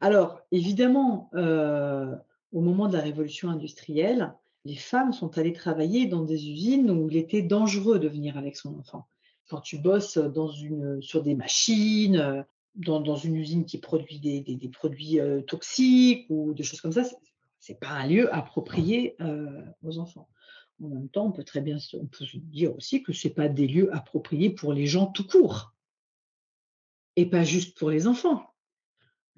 Alors, 0.00 0.40
évidemment, 0.50 1.30
euh, 1.34 2.14
au 2.52 2.60
moment 2.60 2.88
de 2.88 2.96
la 2.96 3.02
révolution 3.02 3.48
industrielle, 3.48 4.34
les 4.64 4.74
femmes 4.74 5.12
sont 5.12 5.38
allées 5.38 5.52
travailler 5.52 6.06
dans 6.06 6.24
des 6.24 6.50
usines 6.50 6.90
où 6.90 7.08
il 7.08 7.16
était 7.16 7.42
dangereux 7.42 7.98
de 7.98 8.08
venir 8.08 8.36
avec 8.36 8.56
son 8.56 8.76
enfant. 8.78 9.06
Quand 9.48 9.60
tu 9.60 9.78
bosses 9.78 10.18
dans 10.18 10.48
une, 10.48 11.00
sur 11.00 11.22
des 11.22 11.34
machines, 11.34 12.44
dans, 12.74 13.16
une 13.16 13.36
usine 13.36 13.64
qui 13.64 13.78
produit 13.78 14.18
des, 14.18 14.68
produits 14.68 15.20
euh, 15.20 15.40
toxiques 15.42 16.26
ou 16.28 16.54
des 16.54 16.62
choses 16.62 16.80
comme 16.80 16.92
ça, 16.92 17.04
c'est 17.60 17.78
pas 17.78 17.90
un 17.90 18.06
lieu 18.06 18.34
approprié 18.34 19.16
euh, 19.20 19.62
aux 19.82 19.98
enfants. 19.98 20.28
En 20.82 20.88
même 20.88 21.08
temps, 21.08 21.26
on 21.26 21.32
peut 21.32 21.44
très 21.44 21.60
bien 21.60 21.78
on 21.94 22.08
dire 22.34 22.74
aussi 22.74 23.02
que 23.02 23.12
c'est 23.12 23.30
pas 23.30 23.48
des 23.48 23.68
lieux 23.68 23.94
appropriés 23.94 24.50
pour 24.50 24.72
les 24.72 24.86
gens 24.86 25.06
tout 25.06 25.26
court 25.26 25.74
et 27.16 27.26
pas 27.26 27.44
juste 27.44 27.78
pour 27.78 27.90
les 27.90 28.06
enfants. 28.06 28.44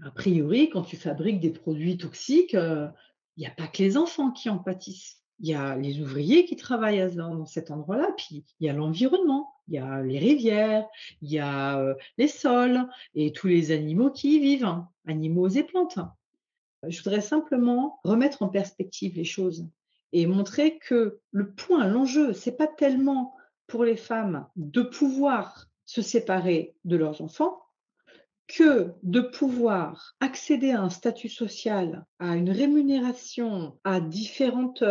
A 0.03 0.11
priori, 0.11 0.71
quand 0.71 0.83
tu 0.83 0.97
fabriques 0.97 1.41
des 1.41 1.51
produits 1.51 1.99
toxiques, 1.99 2.55
euh, 2.55 2.89
il 3.37 3.41
n'y 3.41 3.47
a 3.47 3.51
pas 3.51 3.67
que 3.67 3.83
les 3.83 3.97
enfants 3.97 4.31
qui 4.31 4.49
en 4.49 4.59
pâtissent. 4.59 5.23
Il 5.41 5.49
y 5.49 5.55
a 5.55 5.77
les 5.77 6.01
ouvriers 6.01 6.47
qui 6.47 6.57
travaillent 6.57 7.15
dans 7.15 7.45
cet 7.45 7.71
endroit-là, 7.71 8.09
puis 8.17 8.45
il 8.61 8.67
y 8.67 8.71
a 8.71 8.73
l'environnement, 8.73 9.53
il 9.69 9.75
y 9.75 9.79
a 9.79 10.03
les 10.03 10.19
rivières, 10.19 10.87
il 11.23 11.31
y 11.31 11.39
a 11.39 11.95
les 12.19 12.29
sols 12.29 12.87
et 13.15 13.33
tous 13.33 13.47
les 13.47 13.73
animaux 13.73 14.11
qui 14.11 14.37
y 14.37 14.41
vivent, 14.41 14.65
hein, 14.65 14.89
animaux 15.07 15.49
et 15.49 15.65
plantes. 15.65 15.99
Je 16.87 17.03
voudrais 17.03 17.21
simplement 17.21 18.01
remettre 18.05 18.43
en 18.43 18.49
perspective 18.49 19.17
les 19.17 19.25
choses 19.25 19.67
et 20.13 20.27
montrer 20.27 20.79
que 20.79 21.19
le 21.33 21.53
point, 21.53 21.87
l'enjeu, 21.87 22.33
c'est 22.33 22.57
pas 22.57 22.67
tellement 22.67 23.35
pour 23.67 23.85
les 23.85 23.97
femmes 23.97 24.47
de 24.57 24.83
pouvoir 24.83 25.67
se 25.85 26.03
séparer 26.03 26.75
de 26.85 26.97
leurs 26.97 27.23
enfants, 27.23 27.63
que 28.47 28.93
de 29.03 29.21
pouvoir 29.21 30.15
accéder 30.21 30.71
à 30.71 30.83
un 30.83 30.91
statut 30.91 31.29
social, 31.29 32.07
à 32.19 32.37
une 32.37 32.51
rémunération, 32.51 33.77
à 33.83 34.01
différentes 34.01 34.85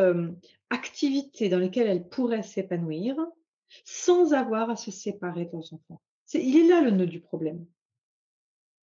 activités 0.69 1.47
dans 1.47 1.59
lesquelles 1.59 1.88
elle 1.88 2.09
pourrait 2.09 2.43
s'épanouir, 2.43 3.15
sans 3.83 4.33
avoir 4.33 4.69
à 4.69 4.75
se 4.75 4.91
séparer 4.91 5.45
de 5.45 5.61
son 5.61 5.75
enfants. 5.75 6.01
il 6.33 6.57
est 6.57 6.67
là 6.67 6.81
le 6.81 6.91
nœud 6.91 7.07
du 7.07 7.19
problème. 7.19 7.65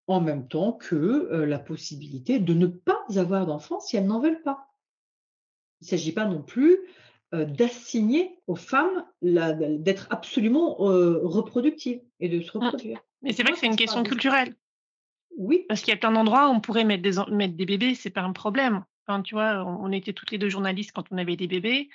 En 0.06 0.20
même 0.20 0.48
temps 0.48 0.72
que 0.72 0.96
euh, 0.96 1.46
la 1.46 1.58
possibilité 1.58 2.38
de 2.38 2.54
ne 2.54 2.66
pas 2.66 3.04
avoir 3.16 3.46
d'enfants 3.46 3.80
si 3.80 3.96
elles 3.96 4.06
n'en 4.06 4.20
veulent 4.20 4.42
pas. 4.42 4.68
Il 5.80 5.84
ne 5.84 5.88
s'agit 5.88 6.12
pas 6.12 6.26
non 6.26 6.42
plus 6.42 6.78
euh, 7.34 7.44
d'assigner 7.44 8.38
aux 8.46 8.56
femmes 8.56 9.06
d'être 9.22 10.06
absolument 10.10 10.74
reproductives 10.74 12.02
et 12.20 12.28
de 12.28 12.40
se 12.40 12.50
ah, 12.54 12.58
reproduire. 12.58 13.00
Mais 13.22 13.32
c'est 13.32 13.42
vrai 13.42 13.52
que 13.52 13.58
c'est 13.58 13.66
une 13.66 13.76
question 13.76 14.02
culturelle. 14.02 14.54
Oui. 15.36 15.64
Parce 15.68 15.80
qu'il 15.80 15.90
y 15.90 15.94
a 15.94 15.96
plein 15.96 16.12
d'endroits 16.12 16.48
où 16.48 16.52
on 16.52 16.60
pourrait 16.60 16.84
mettre 16.84 17.02
des, 17.02 17.34
mettre 17.34 17.54
des 17.54 17.66
bébés, 17.66 17.94
c'est 17.94 18.10
pas 18.10 18.22
un 18.22 18.32
problème. 18.32 18.84
Enfin, 19.06 19.22
tu 19.22 19.34
vois, 19.34 19.64
on, 19.64 19.90
était 19.90 20.12
toutes 20.12 20.30
les 20.30 20.38
deux 20.38 20.48
journalistes 20.48 20.92
quand 20.92 21.04
on 21.10 21.18
avait 21.18 21.36
des 21.36 21.48
bébés. 21.48 21.88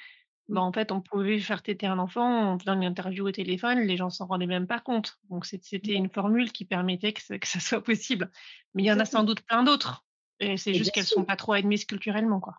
Bah, 0.49 0.61
en 0.61 0.71
fait, 0.71 0.91
on 0.91 1.01
pouvait 1.01 1.39
faire 1.39 1.61
téter 1.61 1.87
un 1.87 1.99
enfant 1.99 2.53
en 2.53 2.59
faisant 2.59 2.73
une 2.73 2.85
interview 2.85 3.27
au 3.27 3.31
téléphone, 3.31 3.79
les 3.79 3.97
gens 3.97 4.09
s'en 4.09 4.27
rendaient 4.27 4.47
même 4.47 4.67
pas 4.67 4.79
compte. 4.79 5.19
Donc 5.29 5.45
c'était 5.45 5.93
une 5.93 6.09
formule 6.09 6.51
qui 6.51 6.65
permettait 6.65 7.13
que 7.13 7.21
ça 7.21 7.59
soit 7.59 7.83
possible. 7.83 8.31
Mais 8.73 8.83
il 8.83 8.85
y 8.85 8.91
en 8.91 8.99
a 8.99 9.05
sans 9.05 9.23
doute 9.23 9.41
plein 9.41 9.63
d'autres 9.63 10.05
et 10.39 10.57
c'est 10.57 10.73
juste 10.73 10.91
qu'elles 10.91 11.03
sont 11.03 11.25
pas 11.25 11.35
trop 11.35 11.53
admises 11.53 11.85
culturellement, 11.85 12.39
quoi. 12.39 12.55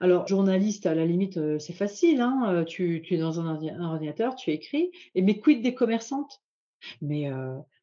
Alors, 0.00 0.26
journaliste, 0.26 0.86
à 0.86 0.94
la 0.94 1.04
limite, 1.04 1.58
c'est 1.58 1.72
facile, 1.72 2.20
hein, 2.20 2.64
tu 2.66 3.02
tu 3.02 3.14
es 3.14 3.18
dans 3.18 3.40
un 3.40 3.80
ordinateur, 3.80 4.36
tu 4.36 4.50
écris 4.50 4.90
et 5.14 5.22
mais 5.22 5.38
quid 5.38 5.62
des 5.62 5.74
commerçantes? 5.74 6.42
Mais 7.00 7.30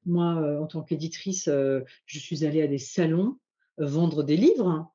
moi, 0.06 0.62
en 0.62 0.66
tant 0.68 0.82
qu'éditrice, 0.82 1.46
je 1.48 2.20
suis 2.20 2.46
allée 2.46 2.62
à 2.62 2.68
des 2.68 2.78
salons, 2.78 3.38
vendre 3.78 4.24
des 4.24 4.38
livres. 4.38 4.92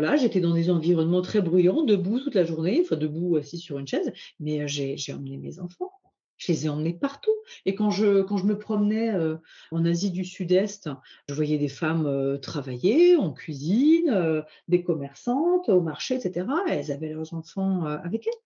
Voilà, 0.00 0.14
j'étais 0.14 0.38
dans 0.38 0.54
des 0.54 0.70
environnements 0.70 1.22
très 1.22 1.40
bruyants, 1.40 1.82
debout 1.82 2.20
toute 2.20 2.36
la 2.36 2.44
journée, 2.44 2.82
enfin 2.84 2.94
debout, 2.94 3.34
assis 3.34 3.58
sur 3.58 3.80
une 3.80 3.88
chaise, 3.88 4.12
mais 4.38 4.68
j'ai 4.68 5.12
emmené 5.12 5.38
mes 5.38 5.58
enfants. 5.58 5.90
Je 6.36 6.52
les 6.52 6.66
ai 6.66 6.68
emmenés 6.68 6.94
partout. 6.94 7.34
Et 7.66 7.74
quand 7.74 7.90
je, 7.90 8.22
quand 8.22 8.36
je 8.36 8.46
me 8.46 8.56
promenais 8.56 9.12
en 9.72 9.84
Asie 9.84 10.12
du 10.12 10.24
Sud-Est, 10.24 10.88
je 11.28 11.34
voyais 11.34 11.58
des 11.58 11.66
femmes 11.66 12.38
travailler 12.40 13.16
en 13.16 13.32
cuisine, 13.32 14.44
des 14.68 14.84
commerçantes 14.84 15.68
au 15.68 15.80
marché, 15.80 16.14
etc. 16.14 16.46
Et 16.68 16.74
elles 16.74 16.92
avaient 16.92 17.12
leurs 17.12 17.34
enfants 17.34 17.84
avec 17.84 18.28
elles. 18.28 18.40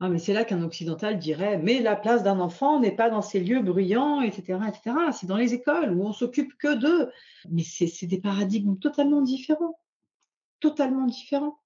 Ah, 0.00 0.08
mais 0.08 0.18
c'est 0.18 0.32
là 0.32 0.44
qu'un 0.44 0.64
occidental 0.64 1.20
dirait, 1.20 1.58
mais 1.58 1.80
la 1.80 1.94
place 1.94 2.24
d'un 2.24 2.40
enfant 2.40 2.80
n'est 2.80 2.96
pas 2.96 3.08
dans 3.08 3.22
ces 3.22 3.38
lieux 3.38 3.62
bruyants, 3.62 4.20
etc., 4.20 4.58
etc. 4.66 4.96
C'est 5.12 5.28
dans 5.28 5.36
les 5.36 5.54
écoles 5.54 5.92
où 5.92 6.04
on 6.04 6.12
s'occupe 6.12 6.54
que 6.58 6.74
d'eux. 6.74 7.12
Mais 7.48 7.62
c'est 7.62 8.06
des 8.06 8.20
paradigmes 8.20 8.80
totalement 8.80 9.22
différents 9.22 9.78
totalement 10.60 11.06
différent. 11.06 11.58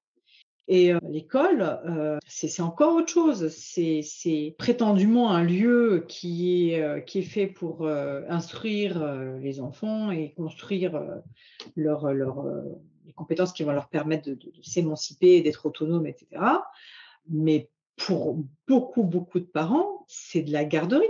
Et 0.69 0.93
l'école, 1.09 2.21
c'est 2.27 2.63
encore 2.63 2.95
autre 2.95 3.09
chose. 3.09 3.49
C'est 3.49 4.55
prétendument 4.59 5.33
un 5.33 5.43
lieu 5.43 6.05
qui 6.09 6.71
est, 6.71 7.05
est 7.15 7.23
fait 7.23 7.49
pour 7.49 7.87
instruire 7.89 9.05
les 9.41 9.61
enfants 9.61 10.13
et 10.13 10.33
construire 10.35 11.03
leur, 11.75 12.13
les 12.13 13.13
compétences 13.13 13.53
qui 13.53 13.65
vont 13.65 13.73
leur 13.73 13.89
permettre 13.89 14.29
de, 14.29 14.35
de 14.35 14.63
s'émanciper, 14.63 15.43
d'être 15.43 15.67
autonomes, 15.67 16.07
etc. 16.07 16.41
Mais 17.29 17.69
pour 17.97 18.39
beaucoup, 18.67 19.03
beaucoup 19.03 19.41
de 19.41 19.45
parents, 19.45 20.05
c'est 20.09 20.43
de 20.43 20.53
la 20.53 20.65
garderie. 20.65 21.07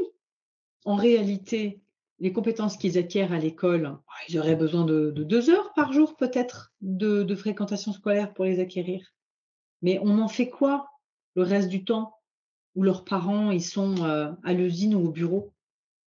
En 0.85 0.97
réalité, 0.97 1.82
les 2.23 2.33
compétences 2.33 2.77
qu'ils 2.77 2.99
acquièrent 2.99 3.33
à 3.33 3.39
l'école, 3.39 3.99
ils 4.29 4.39
auraient 4.39 4.55
besoin 4.55 4.85
de, 4.85 5.11
deux 5.11 5.51
heures 5.51 5.75
par 5.75 5.93
jour 5.93 6.17
peut-être 6.17 6.73
de, 6.81 7.35
fréquentation 7.35 7.93
scolaire 7.93 8.33
pour 8.33 8.45
les 8.45 8.61
acquérir. 8.61 9.13
Mais 9.83 9.99
on 10.05 10.21
en 10.21 10.29
fait 10.29 10.49
quoi 10.49 10.89
le 11.35 11.43
reste 11.43 11.69
du 11.69 11.85
temps 11.85 12.15
où 12.77 12.85
leurs 12.85 13.05
parents 13.05 13.51
ils 13.51 13.65
sont 13.65 14.05
euh, 14.05 14.31
à 14.45 14.53
l'usine 14.53 14.95
ou 14.95 15.05
au 15.07 15.11
bureau? 15.11 15.53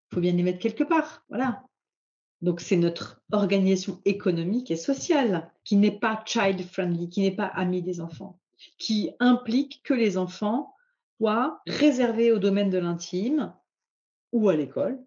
Il 0.10 0.16
faut 0.16 0.22
bien 0.22 0.32
les 0.32 0.44
mettre 0.44 0.60
quelque 0.60 0.86
part. 0.86 1.26
Voilà. 1.28 1.64
Donc 2.42 2.62
c'est 2.62 2.78
notre 2.78 3.22
organisation 3.34 4.00
économique 4.06 4.72
et 4.72 4.78
sociale 4.78 5.52
qui 5.66 5.76
n'est 5.76 6.00
pas 6.00 6.24
child 6.26 6.62
friendly, 6.62 7.10
qui 7.10 7.24
n'est 7.24 7.36
pas 7.36 7.48
amie 7.48 7.82
des 7.82 8.00
enfants, 8.00 8.40
qui 8.78 9.12
implique 9.20 9.82
que 9.84 9.94
les 9.94 10.18
enfants 10.18 10.74
soient 11.18 11.62
réservés 11.68 12.32
au 12.32 12.40
domaine 12.40 12.70
de 12.70 12.78
l'intime 12.78 13.54
ou 14.32 14.48
à 14.48 14.56
l'école 14.56 15.04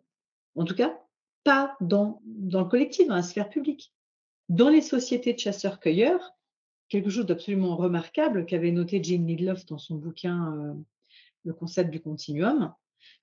en 0.58 0.64
tout 0.64 0.74
cas, 0.74 0.98
pas 1.44 1.76
dans, 1.80 2.20
le 2.24 2.64
collectif, 2.64 3.06
dans 3.06 3.14
la 3.14 3.22
sphère 3.22 3.48
publique. 3.48 3.92
Dans 4.48 4.68
les 4.68 4.82
sociétés 4.82 5.32
de 5.32 5.38
chasseurs-cueilleurs, 5.38 6.34
quelque 6.88 7.10
chose 7.10 7.26
d'absolument 7.26 7.76
remarquable 7.76 8.46
qu'avait 8.46 8.72
noté 8.72 9.02
Jane 9.02 9.26
Lidloff 9.26 9.66
dans 9.66 9.78
son 9.78 9.96
bouquin 9.96 10.54
euh, 10.54 10.74
Le 11.44 11.54
concept 11.54 11.90
du 11.90 12.00
continuum, 12.00 12.72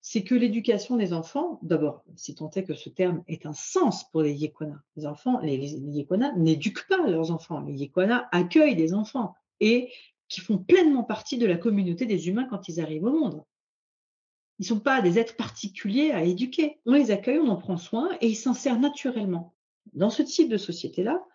c'est 0.02 0.24
que 0.24 0.36
l'éducation 0.36 0.98
des 0.98 1.14
enfants, 1.14 1.60
d'abord, 1.62 2.04
si 2.16 2.36
tant 2.36 2.50
est 2.52 2.64
que 2.64 2.74
ce 2.74 2.90
terme 2.90 3.24
ait 3.28 3.46
un 3.46 3.54
sens 3.54 4.10
pour 4.12 4.22
les 4.22 4.34
Yekwana, 4.34 4.82
les 4.96 5.06
enfants, 5.06 5.40
les, 5.40 5.58
les, 5.58 6.08
n'éduquent 6.38 6.88
pas 6.88 7.08
leurs 7.08 7.32
enfants, 7.32 7.62
les 7.62 7.74
Yekwana 7.74 8.30
accueillent 8.32 8.76
des 8.76 8.94
enfants 8.94 9.36
et 9.60 9.92
qui 10.30 10.42
font 10.42 10.58
pleinement 10.58 11.04
partie 11.04 11.38
de 11.38 11.46
la 11.46 11.58
communauté 11.58 12.06
des 12.06 12.30
humains 12.30 12.48
quand 12.50 12.68
ils 12.68 12.80
arrivent 12.80 13.06
au 13.06 13.12
monde. 13.12 13.44
Ils 14.60 14.64
ne 14.64 14.68
sont 14.68 14.80
pas 14.80 15.02
des 15.02 15.20
êtres 15.20 15.36
particuliers 15.36 16.12
à 16.12 16.24
éduquer. 16.24 16.80
On 16.86 16.94
les 16.94 17.12
accueille, 17.12 17.40
on 17.40 17.50
en 17.50 17.58
prend 17.58 17.78
soin 17.78 18.10
et 18.22 18.28
ils 18.28 18.36
s'en 18.36 18.54
servent 18.54 18.80
naturellement. 18.80 19.54
Dans 19.94 20.10
ce 20.10 20.24
type 20.24 20.50
de 20.50 20.58
société-là, 20.58 21.26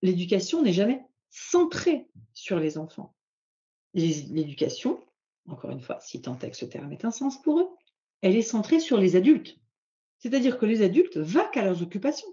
l'éducation 0.00 0.62
n'est 0.62 0.72
jamais 0.72 1.04
centrée 1.30 2.08
sur 2.32 2.58
les 2.58 2.78
enfants. 2.78 3.14
L'éducation, 3.94 5.00
encore 5.48 5.70
une 5.70 5.80
fois, 5.80 6.00
si 6.00 6.22
tant 6.22 6.38
est 6.38 6.50
que 6.50 6.56
ce 6.56 6.64
terme 6.64 6.92
ait 6.92 7.04
un 7.04 7.10
sens 7.10 7.40
pour 7.42 7.60
eux, 7.60 7.68
elle 8.22 8.36
est 8.36 8.42
centrée 8.42 8.80
sur 8.80 8.98
les 8.98 9.16
adultes. 9.16 9.58
C'est-à-dire 10.18 10.58
que 10.58 10.66
les 10.66 10.82
adultes 10.82 11.18
vaquent 11.18 11.56
à 11.56 11.64
leurs 11.64 11.82
occupations 11.82 12.28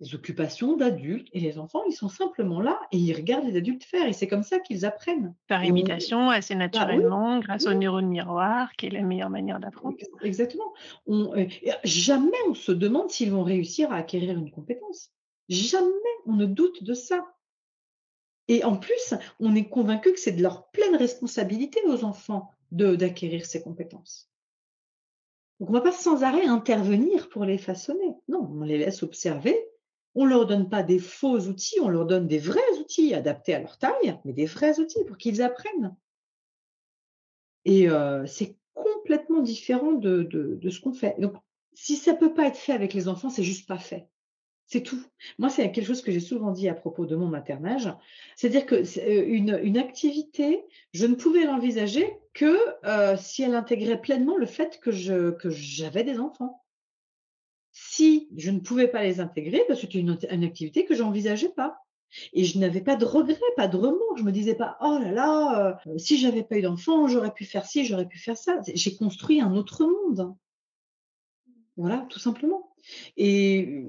les 0.00 0.14
occupations 0.14 0.76
d'adultes 0.76 1.28
et 1.32 1.40
les 1.40 1.58
enfants, 1.58 1.82
ils 1.86 1.92
sont 1.92 2.08
simplement 2.08 2.60
là 2.60 2.80
et 2.90 2.96
ils 2.96 3.12
regardent 3.12 3.46
les 3.46 3.56
adultes 3.56 3.84
faire 3.84 4.06
et 4.06 4.14
c'est 4.14 4.26
comme 4.26 4.42
ça 4.42 4.58
qu'ils 4.58 4.86
apprennent. 4.86 5.34
Par 5.46 5.62
imitation, 5.64 6.30
assez 6.30 6.54
bah 6.54 6.60
naturellement, 6.60 7.38
grâce 7.38 7.66
au 7.66 7.74
neurone 7.74 8.08
miroir, 8.08 8.72
qui 8.76 8.86
est 8.86 8.90
la 8.90 9.02
meilleure 9.02 9.30
manière 9.30 9.60
d'apprendre. 9.60 9.96
Exactement. 10.22 10.72
On, 11.06 11.36
euh, 11.36 11.46
jamais 11.84 12.38
on 12.48 12.54
se 12.54 12.72
demande 12.72 13.10
s'ils 13.10 13.30
vont 13.30 13.44
réussir 13.44 13.92
à 13.92 13.96
acquérir 13.96 14.38
une 14.38 14.50
compétence. 14.50 15.10
Jamais 15.50 15.84
on 16.26 16.32
ne 16.32 16.46
doute 16.46 16.82
de 16.82 16.94
ça. 16.94 17.26
Et 18.48 18.64
en 18.64 18.76
plus, 18.76 19.14
on 19.38 19.54
est 19.54 19.68
convaincu 19.68 20.12
que 20.12 20.18
c'est 20.18 20.32
de 20.32 20.42
leur 20.42 20.70
pleine 20.70 20.96
responsabilité 20.96 21.80
aux 21.86 22.04
enfants 22.04 22.50
d'acquérir 22.72 23.44
ces 23.44 23.62
compétences. 23.62 24.30
Donc 25.58 25.68
on 25.68 25.72
ne 25.72 25.78
va 25.78 25.84
pas 25.84 25.92
sans 25.92 26.22
arrêt 26.22 26.46
intervenir 26.46 27.28
pour 27.28 27.44
les 27.44 27.58
façonner. 27.58 28.14
Non, 28.28 28.50
on 28.50 28.62
les 28.62 28.78
laisse 28.78 29.02
observer 29.02 29.56
on 30.14 30.24
ne 30.24 30.30
leur 30.30 30.46
donne 30.46 30.68
pas 30.68 30.82
des 30.82 30.98
faux 30.98 31.38
outils, 31.38 31.80
on 31.80 31.88
leur 31.88 32.06
donne 32.06 32.26
des 32.26 32.38
vrais 32.38 32.78
outils 32.80 33.14
adaptés 33.14 33.54
à 33.54 33.60
leur 33.60 33.78
taille, 33.78 34.18
mais 34.24 34.32
des 34.32 34.46
vrais 34.46 34.80
outils 34.80 35.04
pour 35.04 35.16
qu'ils 35.16 35.42
apprennent. 35.42 35.94
Et 37.64 37.88
c'est 38.26 38.56
complètement 38.74 39.40
différent 39.40 39.92
de, 39.92 40.58
ce 40.68 40.80
qu'on 40.80 40.92
fait. 40.92 41.14
Donc, 41.18 41.34
si 41.74 41.96
ça 41.96 42.12
ne 42.12 42.18
peut 42.18 42.34
pas 42.34 42.46
être 42.46 42.56
fait 42.56 42.72
avec 42.72 42.94
les 42.94 43.08
enfants, 43.08 43.30
c'est 43.30 43.44
juste 43.44 43.68
pas 43.68 43.78
fait. 43.78 44.08
C'est 44.66 44.82
tout. 44.82 45.02
Moi, 45.38 45.48
c'est 45.48 45.70
quelque 45.72 45.86
chose 45.86 46.02
que 46.02 46.12
j'ai 46.12 46.20
souvent 46.20 46.52
dit 46.52 46.68
à 46.68 46.74
propos 46.74 47.04
de 47.04 47.16
mon 47.16 47.26
maternage. 47.26 47.92
C'est-à-dire 48.36 48.66
que 48.66 48.84
une, 49.28 49.78
activité, 49.78 50.64
je 50.92 51.06
ne 51.06 51.14
pouvais 51.14 51.44
l'envisager 51.44 52.08
que 52.34 52.56
si 53.16 53.42
elle 53.42 53.54
intégrait 53.54 54.00
pleinement 54.00 54.36
le 54.36 54.46
fait 54.46 54.80
que 54.80 54.90
j'avais 54.90 56.04
des 56.04 56.18
enfants 56.18 56.62
si 57.88 58.28
je 58.36 58.50
ne 58.50 58.60
pouvais 58.60 58.88
pas 58.88 59.02
les 59.02 59.20
intégrer, 59.20 59.62
parce 59.66 59.80
que 59.80 59.86
c'était 59.86 59.98
une, 59.98 60.44
activité 60.44 60.84
que 60.84 60.94
j'envisageais 60.94 61.48
pas. 61.48 61.78
Et 62.32 62.44
je 62.44 62.58
n'avais 62.58 62.80
pas 62.82 62.96
de 62.96 63.04
regrets, 63.04 63.38
pas 63.56 63.68
de 63.68 63.76
remords. 63.76 64.16
Je 64.16 64.22
me 64.22 64.32
disais 64.32 64.54
pas, 64.54 64.76
oh 64.80 64.98
là 65.00 65.12
là, 65.12 65.78
euh, 65.86 65.98
si 65.98 66.18
j'avais 66.18 66.42
pas 66.42 66.58
eu 66.58 66.62
d'enfant, 66.62 67.08
j'aurais 67.08 67.32
pu 67.32 67.44
faire 67.44 67.64
ci, 67.64 67.84
j'aurais 67.84 68.06
pu 68.06 68.18
faire 68.18 68.36
ça. 68.36 68.60
J'ai 68.74 68.96
construit 68.96 69.40
un 69.40 69.54
autre 69.54 69.84
monde. 69.84 70.34
Voilà, 71.76 72.06
tout 72.10 72.18
simplement. 72.18 72.74
Et 73.16 73.86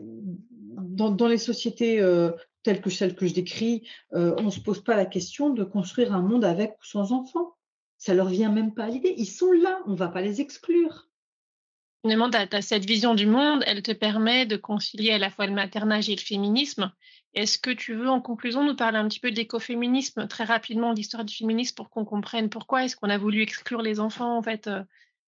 dans, 0.77 1.27
les 1.27 1.37
sociétés 1.37 1.99
euh, 1.99 2.31
telles 2.63 2.81
que 2.81 2.89
celles 2.89 3.15
que 3.15 3.27
je 3.27 3.33
décris, 3.33 3.87
euh, 4.13 4.35
on 4.37 4.43
ne 4.43 4.51
se 4.51 4.61
pose 4.61 4.83
pas 4.83 4.95
la 4.95 5.05
question 5.05 5.49
de 5.49 5.63
construire 5.63 6.13
un 6.13 6.21
monde 6.21 6.45
avec 6.45 6.77
ou 6.81 6.85
sans 6.85 7.11
enfants. 7.11 7.55
Ça 7.97 8.13
leur 8.13 8.29
vient 8.29 8.51
même 8.51 8.73
pas 8.73 8.85
à 8.85 8.89
l'idée. 8.89 9.13
Ils 9.17 9.25
sont 9.25 9.51
là, 9.51 9.81
on 9.85 9.91
ne 9.91 9.97
va 9.97 10.07
pas 10.07 10.21
les 10.21 10.39
exclure. 10.39 11.10
Finalement, 12.01 12.29
tu 12.29 12.37
as, 12.37 12.61
cette 12.61 12.85
vision 12.85 13.13
du 13.13 13.27
monde, 13.27 13.63
elle 13.67 13.83
te 13.83 13.91
permet 13.91 14.45
de 14.45 14.57
concilier 14.57 15.11
à 15.11 15.19
la 15.19 15.29
fois 15.29 15.45
le 15.45 15.53
maternage 15.53 16.09
et 16.09 16.15
le 16.15 16.21
féminisme. 16.21 16.91
Est-ce 17.33 17.59
que 17.59 17.69
tu 17.69 17.93
veux, 17.93 18.09
en 18.09 18.21
conclusion, 18.21 18.63
nous 18.63 18.75
parler 18.75 18.97
un 18.97 19.07
petit 19.07 19.19
peu 19.19 19.31
d'écoféminisme, 19.31 20.27
très 20.27 20.43
rapidement, 20.43 20.93
d'histoire 20.93 21.23
du 21.23 21.35
féminisme, 21.35 21.75
pour 21.75 21.89
qu'on 21.89 22.03
comprenne 22.03 22.49
pourquoi 22.49 22.83
est-ce 22.83 22.95
qu'on 22.95 23.09
a 23.09 23.17
voulu 23.17 23.41
exclure 23.41 23.81
les 23.81 23.99
enfants, 23.99 24.37
en 24.37 24.41
fait 24.41 24.67
euh? 24.67 24.83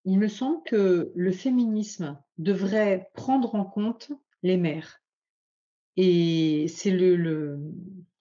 Il 0.05 0.19
me 0.19 0.27
semble 0.27 0.61
que 0.65 1.11
le 1.15 1.31
féminisme 1.31 2.19
devrait 2.37 3.09
prendre 3.13 3.55
en 3.55 3.63
compte 3.63 4.11
les 4.41 4.57
mères. 4.57 5.01
Et 5.95 6.65
c'est 6.67 6.91
le, 6.91 7.59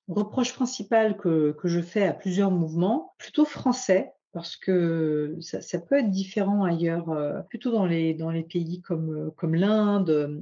reproche 0.08 0.52
principal 0.52 1.16
que, 1.16 1.52
que 1.52 1.68
je 1.68 1.80
fais 1.80 2.04
à 2.06 2.12
plusieurs 2.12 2.50
mouvements, 2.50 3.14
plutôt 3.18 3.44
français, 3.44 4.12
parce 4.32 4.56
que 4.56 5.36
ça, 5.40 5.78
peut 5.78 5.98
être 5.98 6.10
différent 6.10 6.64
ailleurs, 6.64 7.10
euh, 7.10 7.40
plutôt 7.42 7.70
dans 7.70 7.84
les, 7.84 8.14
pays 8.48 8.80
comme, 8.80 9.32
euh, 9.42 9.46
l'Inde, 9.56 10.10
euh, 10.10 10.40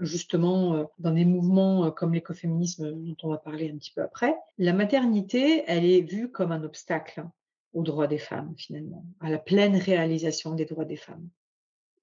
justement 0.00 0.90
dans 0.98 1.12
des 1.12 1.24
mouvements 1.24 1.90
comme 1.92 2.12
l'écoféminisme 2.12 2.92
dont 2.92 3.16
on 3.22 3.28
va 3.28 3.38
parler 3.38 3.70
un 3.70 3.76
petit 3.76 3.92
peu 3.92 4.02
après. 4.02 4.34
La 4.58 4.72
maternité, 4.72 5.64
elle 5.66 5.84
est 5.84 6.02
vue 6.02 6.30
comme 6.30 6.50
un 6.50 6.64
obstacle 6.64 7.24
aux 7.72 7.82
droits 7.82 8.08
des 8.08 8.18
femmes, 8.18 8.52
finalement, 8.56 9.04
à 9.20 9.30
la 9.30 9.38
pleine 9.38 9.76
réalisation 9.76 10.54
des 10.54 10.64
droits 10.64 10.84
des 10.84 10.96
femmes. 10.96 11.28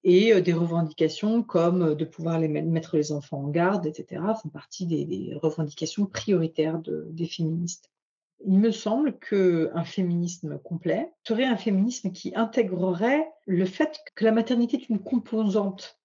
Et 0.02 0.40
des 0.40 0.54
revendications 0.54 1.42
comme 1.42 1.94
de 1.94 2.04
pouvoir 2.06 2.40
mettre 2.40 2.96
les 2.96 3.12
enfants 3.12 3.44
en 3.44 3.48
garde, 3.48 3.84
etc., 3.84 4.22
font 4.40 4.48
partie 4.48 4.86
des, 4.86 5.36
revendications 5.42 6.06
prioritaires 6.06 6.80
des 7.10 7.26
féministes. 7.26 7.90
Il 8.46 8.58
me 8.58 8.70
semble 8.70 9.18
qu'un 9.18 9.84
féminisme 9.84 10.58
complet 10.58 11.12
serait 11.26 11.44
un 11.44 11.56
féminisme 11.56 12.12
qui 12.12 12.34
intégrerait 12.34 13.30
le 13.46 13.64
fait 13.64 13.98
que 14.14 14.24
la 14.24 14.32
maternité 14.32 14.78
est 14.78 14.88
une 14.88 15.02
composante 15.02 15.98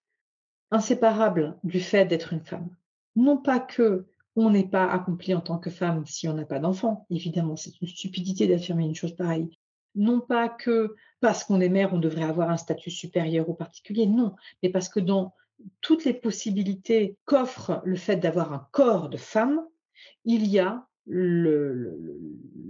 inséparable 0.72 1.58
du 1.64 1.80
fait 1.80 2.06
d'être 2.06 2.34
une 2.34 2.44
femme. 2.44 2.70
Non 3.16 3.38
pas 3.38 3.60
que 3.60 4.08
on 4.36 4.50
n'est 4.50 4.68
pas 4.68 4.92
accompli 4.92 5.34
en 5.34 5.40
tant 5.40 5.58
que 5.58 5.70
femme 5.70 6.06
si 6.06 6.28
on 6.28 6.34
n'a 6.34 6.46
pas 6.46 6.60
d'enfant. 6.60 7.06
Évidemment, 7.10 7.56
c'est 7.56 7.80
une 7.82 7.88
stupidité 7.88 8.48
d'affirmer 8.48 8.84
une 8.84 8.96
chose 8.96 9.16
pareille. 9.16 9.50
Non 9.96 10.20
pas 10.20 10.50
que 10.50 10.96
parce 11.22 11.46
qu'on 11.46 11.62
est 11.62 11.70
mère, 11.70 11.94
on 11.94 12.00
devrait 12.00 12.24
avoir 12.24 12.50
un 12.50 12.58
statut 12.58 12.92
supérieur 12.92 13.48
ou 13.48 13.54
particulier, 13.54 14.06
non, 14.06 14.36
mais 14.62 14.70
parce 14.70 14.90
que 14.90 15.00
dans 15.00 15.34
toutes 15.80 16.04
les 16.04 16.14
possibilités 16.14 17.18
qu'offre 17.24 17.82
le 17.86 17.96
fait 17.96 18.18
d'avoir 18.18 18.52
un 18.52 18.68
corps 18.72 19.08
de 19.08 19.18
femme, 19.18 19.66
il 20.26 20.46
y 20.48 20.60
a 20.60 20.86
le, 21.06 21.98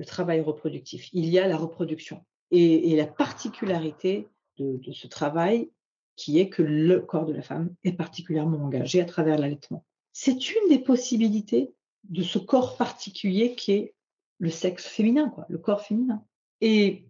travail 0.05 0.41
reproductif, 0.41 1.09
il 1.13 1.25
y 1.25 1.39
a 1.39 1.47
la 1.47 1.57
reproduction. 1.57 2.23
Et, 2.51 2.95
la 2.95 3.07
particularité 3.07 4.27
de, 4.57 4.91
ce 4.91 5.07
travail, 5.07 5.71
qui 6.15 6.39
est 6.39 6.49
que 6.49 6.61
le 6.61 7.01
corps 7.01 7.25
de 7.25 7.33
la 7.33 7.41
femme 7.41 7.73
est 7.83 7.93
particulièrement 7.93 8.59
engagé 8.59 9.01
à 9.01 9.05
travers 9.05 9.37
l'allaitement. 9.37 9.83
C'est 10.13 10.49
une 10.49 10.69
des 10.69 10.79
possibilités 10.79 11.73
de 12.05 12.23
ce 12.23 12.37
corps 12.37 12.77
particulier 12.77 13.55
qui 13.55 13.73
est 13.73 13.95
le 14.39 14.49
sexe 14.49 14.85
féminin, 14.85 15.29
quoi, 15.29 15.45
le 15.49 15.57
corps 15.57 15.81
féminin. 15.81 16.23
Et 16.61 17.07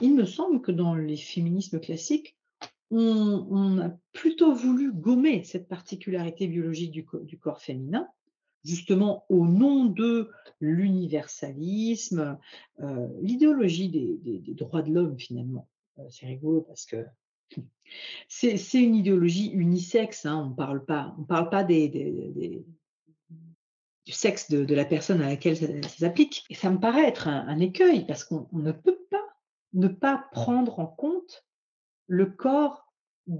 il 0.00 0.14
me 0.14 0.24
semble 0.24 0.60
que 0.60 0.72
dans 0.72 0.94
les 0.94 1.16
féminismes 1.16 1.78
classiques, 1.78 2.36
on, 2.90 3.78
a 3.78 3.90
plutôt 4.12 4.54
voulu 4.54 4.92
gommer 4.92 5.44
cette 5.44 5.68
particularité 5.68 6.46
biologique 6.46 6.90
du, 6.90 7.38
corps 7.38 7.60
féminin, 7.60 8.08
justement 8.64 9.24
au 9.28 9.46
nom 9.46 9.86
de 9.86 10.30
l'universalisme, 10.60 12.38
euh, 12.80 13.08
l'idéologie 13.20 13.88
des, 13.88 14.54
droits 14.54 14.82
de 14.82 14.92
l'homme 14.92 15.18
finalement. 15.18 15.68
Euh, 15.98 16.06
c'est 16.10 16.26
rigolo 16.26 16.62
parce 16.62 16.84
que 16.86 17.06
c'est 18.28 18.58
une 18.74 18.94
idéologie 18.94 19.50
unisexe, 19.50 20.26
hein, 20.26 20.44
on 20.44 20.50
ne 20.50 20.54
parle 20.54 20.84
pas, 20.84 21.14
du 24.04 24.12
sexe 24.12 24.50
de, 24.50 24.74
la 24.74 24.84
personne 24.84 25.22
à 25.22 25.28
laquelle 25.28 25.56
ça, 25.56 25.66
s'applique. 25.88 26.44
Et 26.50 26.54
ça 26.54 26.70
me 26.70 26.78
paraît 26.78 27.06
être 27.06 27.28
un 27.28 27.60
écueil 27.60 28.06
parce 28.06 28.24
qu'on 28.24 28.48
ne 28.52 28.72
peut 28.72 28.98
pas 29.10 29.18
ne 29.74 29.88
pas 29.88 30.24
prendre 30.32 30.78
en 30.78 30.86
compte 30.86 31.44
le 32.06 32.26
corps 32.26 32.92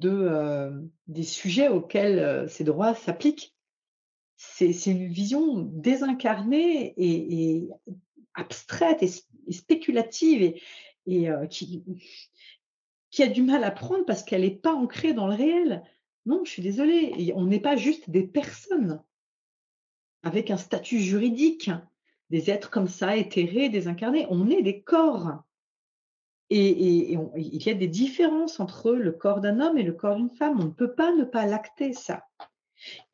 euh, 0.05 0.83
des 1.07 1.23
sujets 1.23 1.69
auxquels 1.69 2.49
ces 2.49 2.65
droits 2.65 2.95
s'appliquent. 2.95 3.57
C'est 4.41 4.87
une 4.87 5.09
vision 5.09 5.59
désincarnée 5.59 6.95
et, 6.97 7.69
abstraite 8.35 9.03
et, 9.03 9.53
spéculative 9.53 10.55
et, 11.07 11.29
euh, 11.29 11.47
qui, 11.47 11.83
qui 13.11 13.23
a 13.25 13.27
du 13.27 13.43
mal 13.43 13.65
à 13.65 13.73
prendre 13.73 14.05
parce 14.05 14.23
qu'elle 14.23 14.43
n'est 14.43 14.51
pas 14.51 14.75
ancrée 14.75 15.13
dans 15.13 15.27
le 15.27 15.35
réel. 15.35 15.83
Non, 16.25 16.45
je 16.45 16.51
suis 16.53 16.63
désolée, 16.63 17.33
on 17.35 17.47
n'est 17.47 17.59
pas 17.59 17.77
juste 17.77 18.11
des 18.11 18.23
personnes 18.23 19.03
avec 20.23 20.53
un 20.53 20.57
statut 20.57 21.01
juridique, 21.01 21.71
des 22.31 22.51
êtres 22.51 22.71
comme 22.71 22.89
ça, 22.89 23.17
éthérés, 23.17 23.71
désincarnés. 23.71 24.27
On 24.31 24.49
est 24.51 24.63
des 24.63 24.83
corps. 24.83 25.43
Et, 26.51 27.13
il 27.13 27.63
y 27.63 27.71
a 27.71 27.75
des 27.75 27.89
différences 27.89 28.61
entre 28.61 28.93
le 28.93 29.13
corps 29.13 29.41
d'un 29.41 29.61
homme 29.61 29.79
et 29.79 29.83
le 29.83 29.93
corps 29.93 30.17
d'une 30.17 30.31
femme. 30.31 30.61
On 30.61 30.67
ne 30.67 30.71
peut 30.71 30.95
pas 30.95 31.13
ne 31.13 31.25
pas 31.25 31.45
lacter 31.45 31.93
ça. 31.93 32.25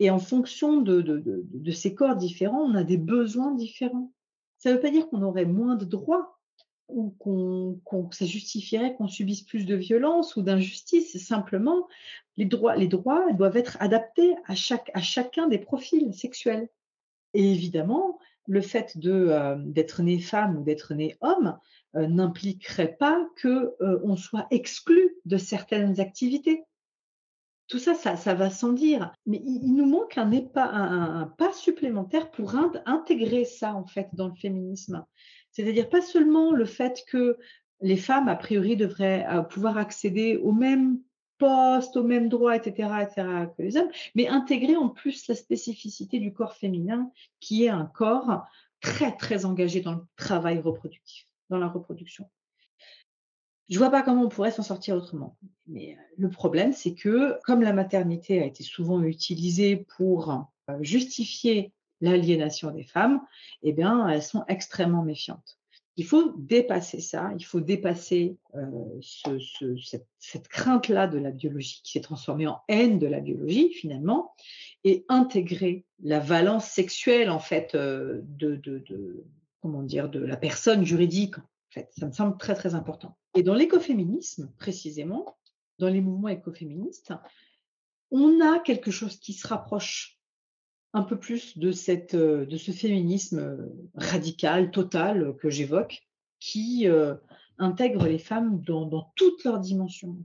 Et 0.00 0.10
en 0.10 0.18
fonction 0.18 0.80
de, 0.80 1.70
ces 1.72 1.94
corps 1.94 2.16
différents, 2.16 2.62
on 2.62 2.74
a 2.74 2.84
des 2.84 2.98
besoins 2.98 3.54
différents. 3.54 4.12
Ça 4.58 4.70
ne 4.70 4.74
veut 4.74 4.80
pas 4.80 4.90
dire 4.90 5.08
qu'on 5.08 5.22
aurait 5.22 5.44
moins 5.44 5.76
de 5.76 5.84
droits 5.84 6.38
ou 6.88 7.14
qu'on, 7.18 7.80
ça 8.12 8.26
justifierait 8.26 8.94
qu'on 8.94 9.08
subisse 9.08 9.42
plus 9.42 9.64
de 9.64 9.74
violence 9.74 10.36
ou 10.36 10.42
d'injustice. 10.42 11.16
Simplement, 11.24 11.88
les 12.36 12.44
droits, 12.44 13.32
doivent 13.32 13.56
être 13.56 13.76
adaptés 13.80 14.34
à, 14.46 14.54
chacun 14.54 15.48
des 15.48 15.58
profils 15.58 16.12
sexuels. 16.14 16.68
Et 17.32 17.52
évidemment, 17.52 18.18
le 18.46 18.60
fait 18.60 18.96
euh, 19.04 19.56
d'être 19.58 20.02
né 20.02 20.20
femme 20.20 20.58
ou 20.58 20.62
d'être 20.62 20.94
né 20.94 21.16
homme 21.20 21.58
euh, 21.96 22.06
n'impliquerait 22.06 22.96
pas 22.96 23.26
que 23.36 23.74
euh, 23.80 24.16
soit 24.16 24.46
exclu 24.50 25.16
de 25.24 25.36
certaines 25.36 26.00
activités. 26.00 26.64
Tout 27.68 27.78
ça, 27.78 27.94
ça, 27.94 28.34
va 28.34 28.50
sans 28.50 28.72
dire. 28.72 29.12
Mais 29.26 29.40
il, 29.44 29.74
nous 29.74 29.86
manque 29.86 30.18
un, 30.18 30.30
pas, 30.42 30.66
un, 30.66 31.26
pas 31.38 31.52
supplémentaire 31.52 32.30
pour 32.30 32.54
intégrer 32.86 33.44
ça 33.44 33.74
en 33.74 33.86
fait 33.86 34.08
dans 34.12 34.28
le 34.28 34.34
féminisme. 34.34 35.04
C'est-à-dire 35.50 35.88
pas 35.88 36.02
seulement 36.02 36.52
le 36.52 36.66
fait 36.66 37.04
que 37.08 37.38
les 37.80 37.96
femmes, 37.96 38.28
a 38.28 38.36
priori, 38.36 38.76
devraient 38.76 39.26
pouvoir 39.50 39.78
accéder 39.78 40.36
aux 40.36 40.52
mêmes 40.52 40.98
postes, 41.38 41.96
aux 41.96 42.04
mêmes 42.04 42.28
droits, 42.28 42.56
etc., 42.56 42.88
etc., 43.02 43.28
que 43.56 43.62
les 43.62 43.76
hommes, 43.76 43.90
mais 44.14 44.28
intégrer 44.28 44.76
en 44.76 44.88
plus 44.88 45.26
la 45.28 45.34
spécificité 45.34 46.18
du 46.18 46.32
corps 46.32 46.54
féminin, 46.54 47.10
qui 47.40 47.64
est 47.64 47.68
un 47.70 47.86
corps 47.86 48.44
très, 48.80 49.16
très 49.16 49.44
engagé 49.44 49.80
dans 49.80 49.94
le 49.94 50.02
travail 50.16 50.60
reproductif 50.60 51.26
dans 51.50 51.58
la 51.58 51.68
reproduction. 51.68 52.28
Je 53.68 53.78
vois 53.78 53.90
pas 53.90 54.02
comment 54.02 54.22
on 54.22 54.28
pourrait 54.28 54.50
s'en 54.50 54.62
sortir 54.62 54.96
autrement. 54.96 55.36
Mais 55.66 55.94
euh, 55.94 56.02
le 56.18 56.30
problème, 56.30 56.72
c'est 56.72 56.94
que 56.94 57.38
comme 57.44 57.62
la 57.62 57.72
maternité 57.72 58.42
a 58.42 58.44
été 58.44 58.62
souvent 58.62 59.02
utilisée 59.02 59.86
pour 59.96 60.30
euh, 60.68 60.74
justifier 60.80 61.72
l'aliénation 62.00 62.70
des 62.70 62.82
femmes, 62.82 63.20
eh 63.62 63.72
bien, 63.72 64.08
elles 64.08 64.22
sont 64.22 64.44
extrêmement 64.48 65.02
méfiantes. 65.02 65.58
Il 65.96 66.04
faut 66.04 66.34
dépasser 66.36 67.00
ça, 67.00 67.30
il 67.38 67.44
faut 67.44 67.60
dépasser 67.60 68.36
euh, 68.56 69.00
cette, 70.18 70.48
crainte-là 70.48 71.06
de 71.06 71.18
la 71.18 71.30
biologie 71.30 71.80
qui 71.84 71.92
s'est 71.92 72.00
transformée 72.00 72.48
en 72.48 72.60
haine 72.68 72.98
de 72.98 73.06
la 73.06 73.20
biologie 73.20 73.72
finalement, 73.72 74.34
et 74.82 75.06
intégrer 75.08 75.86
la 76.02 76.18
valence 76.18 76.66
sexuelle 76.66 77.30
en 77.30 77.38
fait 77.38 77.76
de, 77.76 78.24
de 78.36 79.24
comment 79.62 79.82
dire, 79.82 80.10
de 80.10 80.18
la 80.18 80.36
personne 80.36 80.84
juridique. 80.84 81.36
Ça 81.90 82.06
me 82.06 82.12
semble 82.12 82.36
très 82.38 82.54
très 82.54 82.74
important. 82.74 83.16
Et 83.34 83.42
dans 83.42 83.54
l'écoféminisme, 83.54 84.52
précisément, 84.58 85.36
dans 85.78 85.88
les 85.88 86.00
mouvements 86.00 86.28
écoféministes, 86.28 87.12
on 88.10 88.40
a 88.40 88.60
quelque 88.60 88.90
chose 88.90 89.18
qui 89.18 89.32
se 89.32 89.46
rapproche 89.46 90.20
un 90.92 91.02
peu 91.02 91.18
plus 91.18 91.58
de, 91.58 91.72
cette, 91.72 92.14
de 92.14 92.56
ce 92.56 92.70
féminisme 92.70 93.68
radical, 93.94 94.70
total 94.70 95.34
que 95.40 95.50
j'évoque, 95.50 96.06
qui 96.38 96.86
euh, 96.86 97.14
intègre 97.58 98.06
les 98.06 98.18
femmes 98.18 98.60
dans, 98.60 99.12
toutes 99.16 99.44
leurs 99.44 99.58
dimensions. 99.58 100.16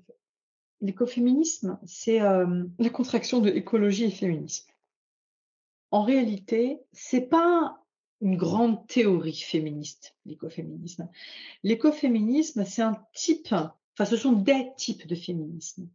L'écoféminisme, 0.82 1.80
c'est 1.86 2.22
euh, 2.22 2.66
la 2.78 2.90
contraction 2.90 3.40
de 3.40 3.50
écologie 3.50 4.06
et 4.06 4.12
féminisme. 4.12 4.70
En 5.92 6.04
réalité, 6.04 6.80
c'est 6.92 7.28
pas 7.28 7.79
une 8.22 8.38
grande 8.38 8.86
théorie 8.88 9.36
féministe, 9.40 10.16
l'écoféminisme. 10.26 11.10
L'écoféminisme, 11.64 12.66
c'est 12.66 12.82
un 12.82 12.98
type, 13.14 13.48
enfin 13.52 14.06
ce 14.06 14.18
sont 14.18 14.34
des 14.34 14.70
types 14.78 15.08
de 15.08 15.16
féminisme. 15.16 15.88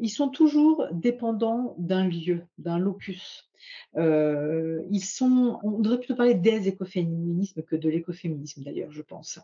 Ils 0.00 0.10
sont 0.10 0.28
toujours 0.28 0.86
dépendants 0.92 1.74
d'un 1.78 2.06
lieu, 2.06 2.46
d'un 2.58 2.78
locus. 2.78 3.50
Euh, 3.96 4.82
ils 4.90 5.04
sont, 5.04 5.58
on 5.62 5.80
devrait 5.80 5.98
plutôt 5.98 6.14
parler 6.14 6.34
des 6.34 6.68
écoféminismes 6.68 7.62
que 7.62 7.76
de 7.76 7.88
l'écoféminisme 7.88 8.62
d'ailleurs, 8.62 8.92
je 8.92 9.02
pense. 9.02 9.40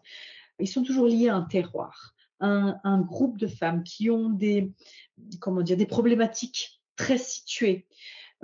Ils 0.58 0.68
sont 0.68 0.84
toujours 0.84 1.06
liés 1.06 1.28
à 1.28 1.36
un 1.36 1.42
terroir, 1.42 2.14
un, 2.40 2.78
un 2.84 3.00
groupe 3.00 3.38
de 3.38 3.46
femmes 3.46 3.82
qui 3.82 4.08
ont 4.08 4.30
des, 4.30 4.72
comment 5.40 5.62
dire, 5.62 5.76
des 5.76 5.86
problématiques 5.86 6.80
très 6.96 7.18
situées, 7.18 7.86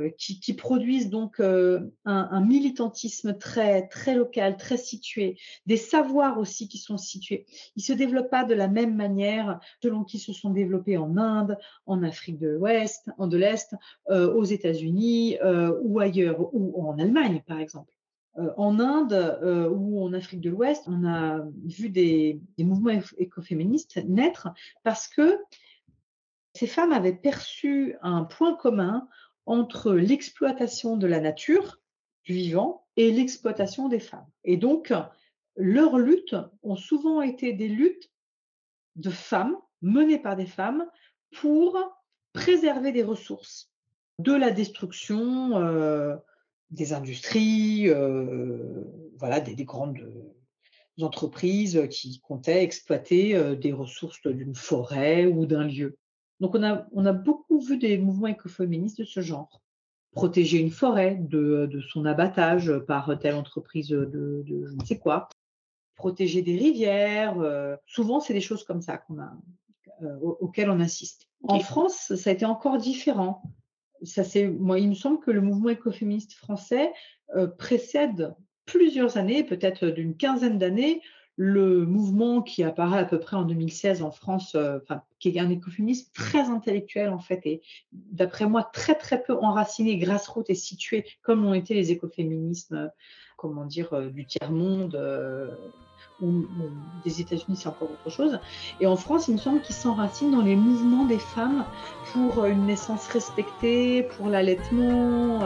euh, 0.00 0.08
qui, 0.16 0.54
produisent 0.54 1.10
donc 1.10 1.38
euh, 1.38 1.80
un, 2.06 2.40
militantisme 2.40 3.36
très, 3.36 3.88
très 3.88 4.14
local, 4.14 4.56
très 4.56 4.78
situé, 4.78 5.36
des 5.66 5.76
savoirs 5.76 6.38
aussi 6.38 6.66
qui 6.66 6.78
sont 6.78 6.96
situés. 6.96 7.44
Ils 7.76 7.80
ne 7.80 7.84
se 7.84 7.92
développent 7.92 8.30
pas 8.30 8.44
de 8.44 8.54
la 8.54 8.68
même 8.68 8.94
manière 8.96 9.60
selon 9.82 10.04
qu'ils 10.04 10.20
se 10.20 10.32
sont 10.32 10.48
développés 10.48 10.96
en 10.96 11.18
Inde, 11.18 11.58
en 11.84 12.02
Afrique 12.02 12.38
de 12.38 12.48
l'Ouest, 12.48 13.10
en 13.18 13.26
de 13.26 13.36
l'Est, 13.36 13.74
euh, 14.10 14.32
aux 14.32 14.44
États-Unis 14.44 15.36
ou 15.82 16.00
ailleurs, 16.00 16.38
ou 16.54 16.88
en 16.88 16.98
Allemagne 16.98 17.42
par 17.46 17.58
exemple. 17.58 17.92
en 18.36 18.80
Inde 18.80 19.68
ou 19.74 20.02
en 20.02 20.12
Afrique 20.14 20.40
de 20.40 20.50
l'Ouest, 20.50 20.84
on 20.86 21.04
a 21.06 21.44
vu 21.64 21.90
des, 21.90 22.40
des 22.56 22.64
mouvements 22.64 22.98
écoféministes 23.18 23.98
naître 24.06 24.48
parce 24.84 25.06
que 25.06 25.38
ces 26.54 26.66
femmes 26.66 26.92
avaient 26.92 27.14
perçu 27.14 27.96
un 28.02 28.24
point 28.24 28.54
commun 28.54 29.08
entre 29.46 29.92
l'exploitation 29.92 30.96
de 30.96 31.06
la 31.06 31.20
nature, 31.20 31.80
du 32.24 32.34
vivant, 32.34 32.86
et 32.96 33.10
l'exploitation 33.10 33.88
des 33.88 34.00
femmes. 34.00 34.26
Et 34.44 34.56
donc, 34.56 34.92
leurs 35.56 35.98
luttes 35.98 36.36
ont 36.62 36.76
souvent 36.76 37.22
été 37.22 37.52
des 37.52 37.68
luttes 37.68 38.10
de 38.96 39.10
femmes, 39.10 39.56
menées 39.80 40.18
par 40.18 40.36
des 40.36 40.46
femmes, 40.46 40.86
pour 41.34 41.78
préserver 42.32 42.92
des 42.92 43.02
ressources, 43.02 43.70
de 44.18 44.32
la 44.32 44.50
destruction 44.50 45.58
euh, 45.58 46.16
des 46.70 46.92
industries, 46.92 47.88
euh, 47.88 48.84
voilà, 49.16 49.40
des, 49.40 49.64
grandes 49.64 50.00
entreprises 51.00 51.88
qui 51.90 52.20
comptaient 52.20 52.62
exploiter 52.62 53.56
des 53.56 53.72
ressources 53.72 54.26
d'une 54.26 54.54
forêt 54.54 55.26
ou 55.26 55.46
d'un 55.46 55.64
lieu. 55.64 55.98
Donc 56.42 56.56
on 56.56 56.64
a, 56.64 56.88
on 56.90 57.06
a 57.06 57.12
beaucoup 57.12 57.60
vu 57.60 57.78
des 57.78 57.98
mouvements 57.98 58.26
écoféministes 58.26 58.98
de 58.98 59.04
ce 59.04 59.20
genre. 59.20 59.62
Protéger 60.10 60.58
une 60.58 60.72
forêt 60.72 61.14
de, 61.14 61.70
son 61.92 62.04
abattage 62.04 62.76
par 62.88 63.16
telle 63.20 63.36
entreprise 63.36 63.90
de, 63.90 64.44
je 64.44 64.74
ne 64.74 64.84
sais 64.84 64.98
quoi. 64.98 65.28
Protéger 65.94 66.42
des 66.42 66.56
rivières. 66.56 67.36
souvent, 67.86 68.18
c'est 68.18 68.34
des 68.34 68.40
choses 68.40 68.64
comme 68.64 68.82
ça 68.82 68.98
qu'on 68.98 69.20
a, 69.20 69.32
auxquelles 70.20 70.68
on 70.68 70.80
insiste. 70.80 71.28
En 71.44 71.60
France, 71.60 72.12
ça 72.16 72.30
a 72.30 72.32
été 72.32 72.44
encore 72.44 72.76
différent. 72.76 73.44
Ça, 74.02 74.22
moi, 74.58 74.80
il 74.80 74.88
me 74.88 74.94
semble 74.94 75.20
que 75.20 75.30
le 75.30 75.42
mouvement 75.42 75.68
écoféministe 75.68 76.32
français 76.32 76.92
précède 77.56 78.34
plusieurs 78.66 79.16
années, 79.16 79.44
peut-être 79.44 79.86
d'une 79.86 80.16
quinzaine 80.16 80.58
d'années, 80.58 81.02
le 81.44 81.84
mouvement 81.84 82.40
qui 82.40 82.62
apparaît 82.62 83.00
à 83.00 83.04
peu 83.04 83.18
près 83.18 83.36
en 83.36 83.42
2016 83.42 84.04
en 84.04 84.12
France, 84.12 84.54
euh, 84.54 84.78
qui 85.18 85.30
est 85.30 85.40
un 85.40 85.50
écoféminisme 85.50 86.08
très 86.14 86.42
intellectuel 86.42 87.10
en 87.10 87.18
fait, 87.18 87.40
et 87.46 87.62
d'après 87.90 88.46
moi 88.46 88.62
très 88.72 88.94
très 88.94 89.20
peu 89.20 89.36
enraciné, 89.36 89.96
grassroots 89.96 90.48
et 90.50 90.54
situé 90.54 91.04
comme 91.20 91.42
l'ont 91.42 91.54
été 91.54 91.74
les 91.74 91.90
écoféminismes, 91.90 92.92
comment 93.36 93.64
dire, 93.64 93.92
euh, 93.92 94.08
du 94.08 94.24
tiers-monde 94.24 94.94
euh, 94.94 95.50
ou, 96.20 96.44
des 97.04 97.20
États-Unis, 97.20 97.56
c'est 97.56 97.68
encore 97.68 97.90
autre 97.90 98.14
chose. 98.14 98.38
Et 98.78 98.86
en 98.86 98.94
France, 98.94 99.26
il 99.26 99.34
me 99.34 99.38
semble 99.38 99.62
qu'ils 99.62 99.74
s'enracinent 99.74 100.30
dans 100.30 100.42
les 100.42 100.54
mouvements 100.54 101.06
des 101.06 101.18
femmes 101.18 101.64
pour 102.12 102.44
une 102.44 102.66
naissance 102.66 103.08
respectée, 103.08 104.04
pour 104.04 104.28
l'allaitement 104.28 105.40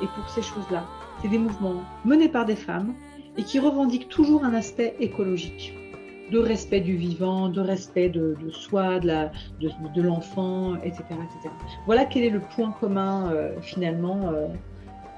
et 0.00 0.06
pour 0.06 0.28
ces 0.28 0.42
choses-là. 0.42 0.86
C'est 1.20 1.28
des 1.28 1.38
mouvements 1.38 1.82
menés 2.04 2.28
par 2.28 2.44
des 2.44 2.54
femmes 2.54 2.94
et 3.36 3.42
qui 3.42 3.58
revendiquent 3.58 4.08
toujours 4.08 4.44
un 4.44 4.54
aspect 4.54 4.94
écologique, 5.00 5.74
de 6.30 6.38
respect 6.38 6.80
du 6.80 6.96
vivant, 6.96 7.48
de 7.48 7.60
respect 7.60 8.08
de, 8.08 8.36
soi, 8.50 9.00
de 9.00 10.02
l'enfant, 10.02 10.76
etc., 10.76 11.02
etc. 11.10 11.54
Voilà 11.86 12.04
quel 12.04 12.24
est 12.24 12.30
le 12.30 12.40
point 12.40 12.72
commun 12.80 13.30
euh, 13.32 13.60
finalement 13.60 14.20
euh, 14.28 14.48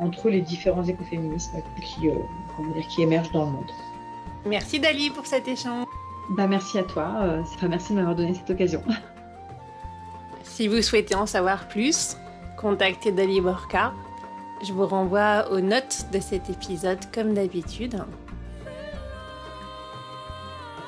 entre 0.00 0.28
les 0.28 0.40
différents 0.40 0.84
écoféminismes 0.84 1.62
qui, 1.82 2.08
euh, 2.08 2.14
qui 2.94 3.02
émergent 3.02 3.32
dans 3.32 3.46
le 3.46 3.52
monde. 3.52 3.70
Merci 4.46 4.80
Dali 4.80 5.10
pour 5.10 5.26
cet 5.26 5.48
échange. 5.48 5.86
Bah, 6.30 6.46
merci 6.46 6.78
à 6.78 6.84
toi, 6.84 7.38
enfin, 7.40 7.68
merci 7.68 7.92
de 7.92 7.98
m'avoir 7.98 8.16
donné 8.16 8.34
cette 8.34 8.50
occasion. 8.50 8.82
Si 10.42 10.68
vous 10.68 10.82
souhaitez 10.82 11.16
en 11.16 11.26
savoir 11.26 11.66
plus, 11.66 12.16
contactez 12.56 13.10
Dali 13.10 13.40
Borka 13.40 13.92
je 14.62 14.72
vous 14.72 14.86
renvoie 14.86 15.50
aux 15.50 15.60
notes 15.60 16.06
de 16.12 16.20
cet 16.20 16.50
épisode 16.50 16.98
comme 17.12 17.34
d'habitude. 17.34 18.02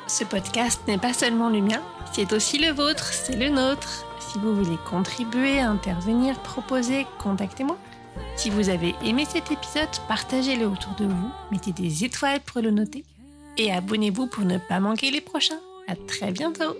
Ce 0.06 0.24
podcast 0.24 0.80
n'est 0.86 0.98
pas 0.98 1.12
seulement 1.12 1.48
le 1.48 1.60
mien, 1.60 1.82
c'est 2.12 2.32
aussi 2.32 2.58
le 2.58 2.72
vôtre, 2.72 3.04
c'est 3.12 3.36
le 3.36 3.48
nôtre. 3.48 4.06
Si 4.20 4.38
vous 4.38 4.54
voulez 4.54 4.78
contribuer, 4.88 5.60
intervenir, 5.60 6.38
proposer, 6.40 7.06
contactez-moi. 7.18 7.76
Si 8.36 8.50
vous 8.50 8.68
avez 8.68 8.94
aimé 9.04 9.26
cet 9.28 9.50
épisode, 9.50 9.88
partagez-le 10.08 10.66
autour 10.66 10.94
de 10.98 11.04
vous, 11.04 11.30
mettez 11.50 11.72
des 11.72 12.04
étoiles 12.04 12.40
pour 12.40 12.62
le 12.62 12.70
noter 12.70 13.04
et 13.58 13.72
abonnez-vous 13.72 14.26
pour 14.26 14.44
ne 14.44 14.58
pas 14.58 14.80
manquer 14.80 15.10
les 15.10 15.20
prochains. 15.20 15.60
À 15.88 15.94
très 15.94 16.32
bientôt 16.32 16.76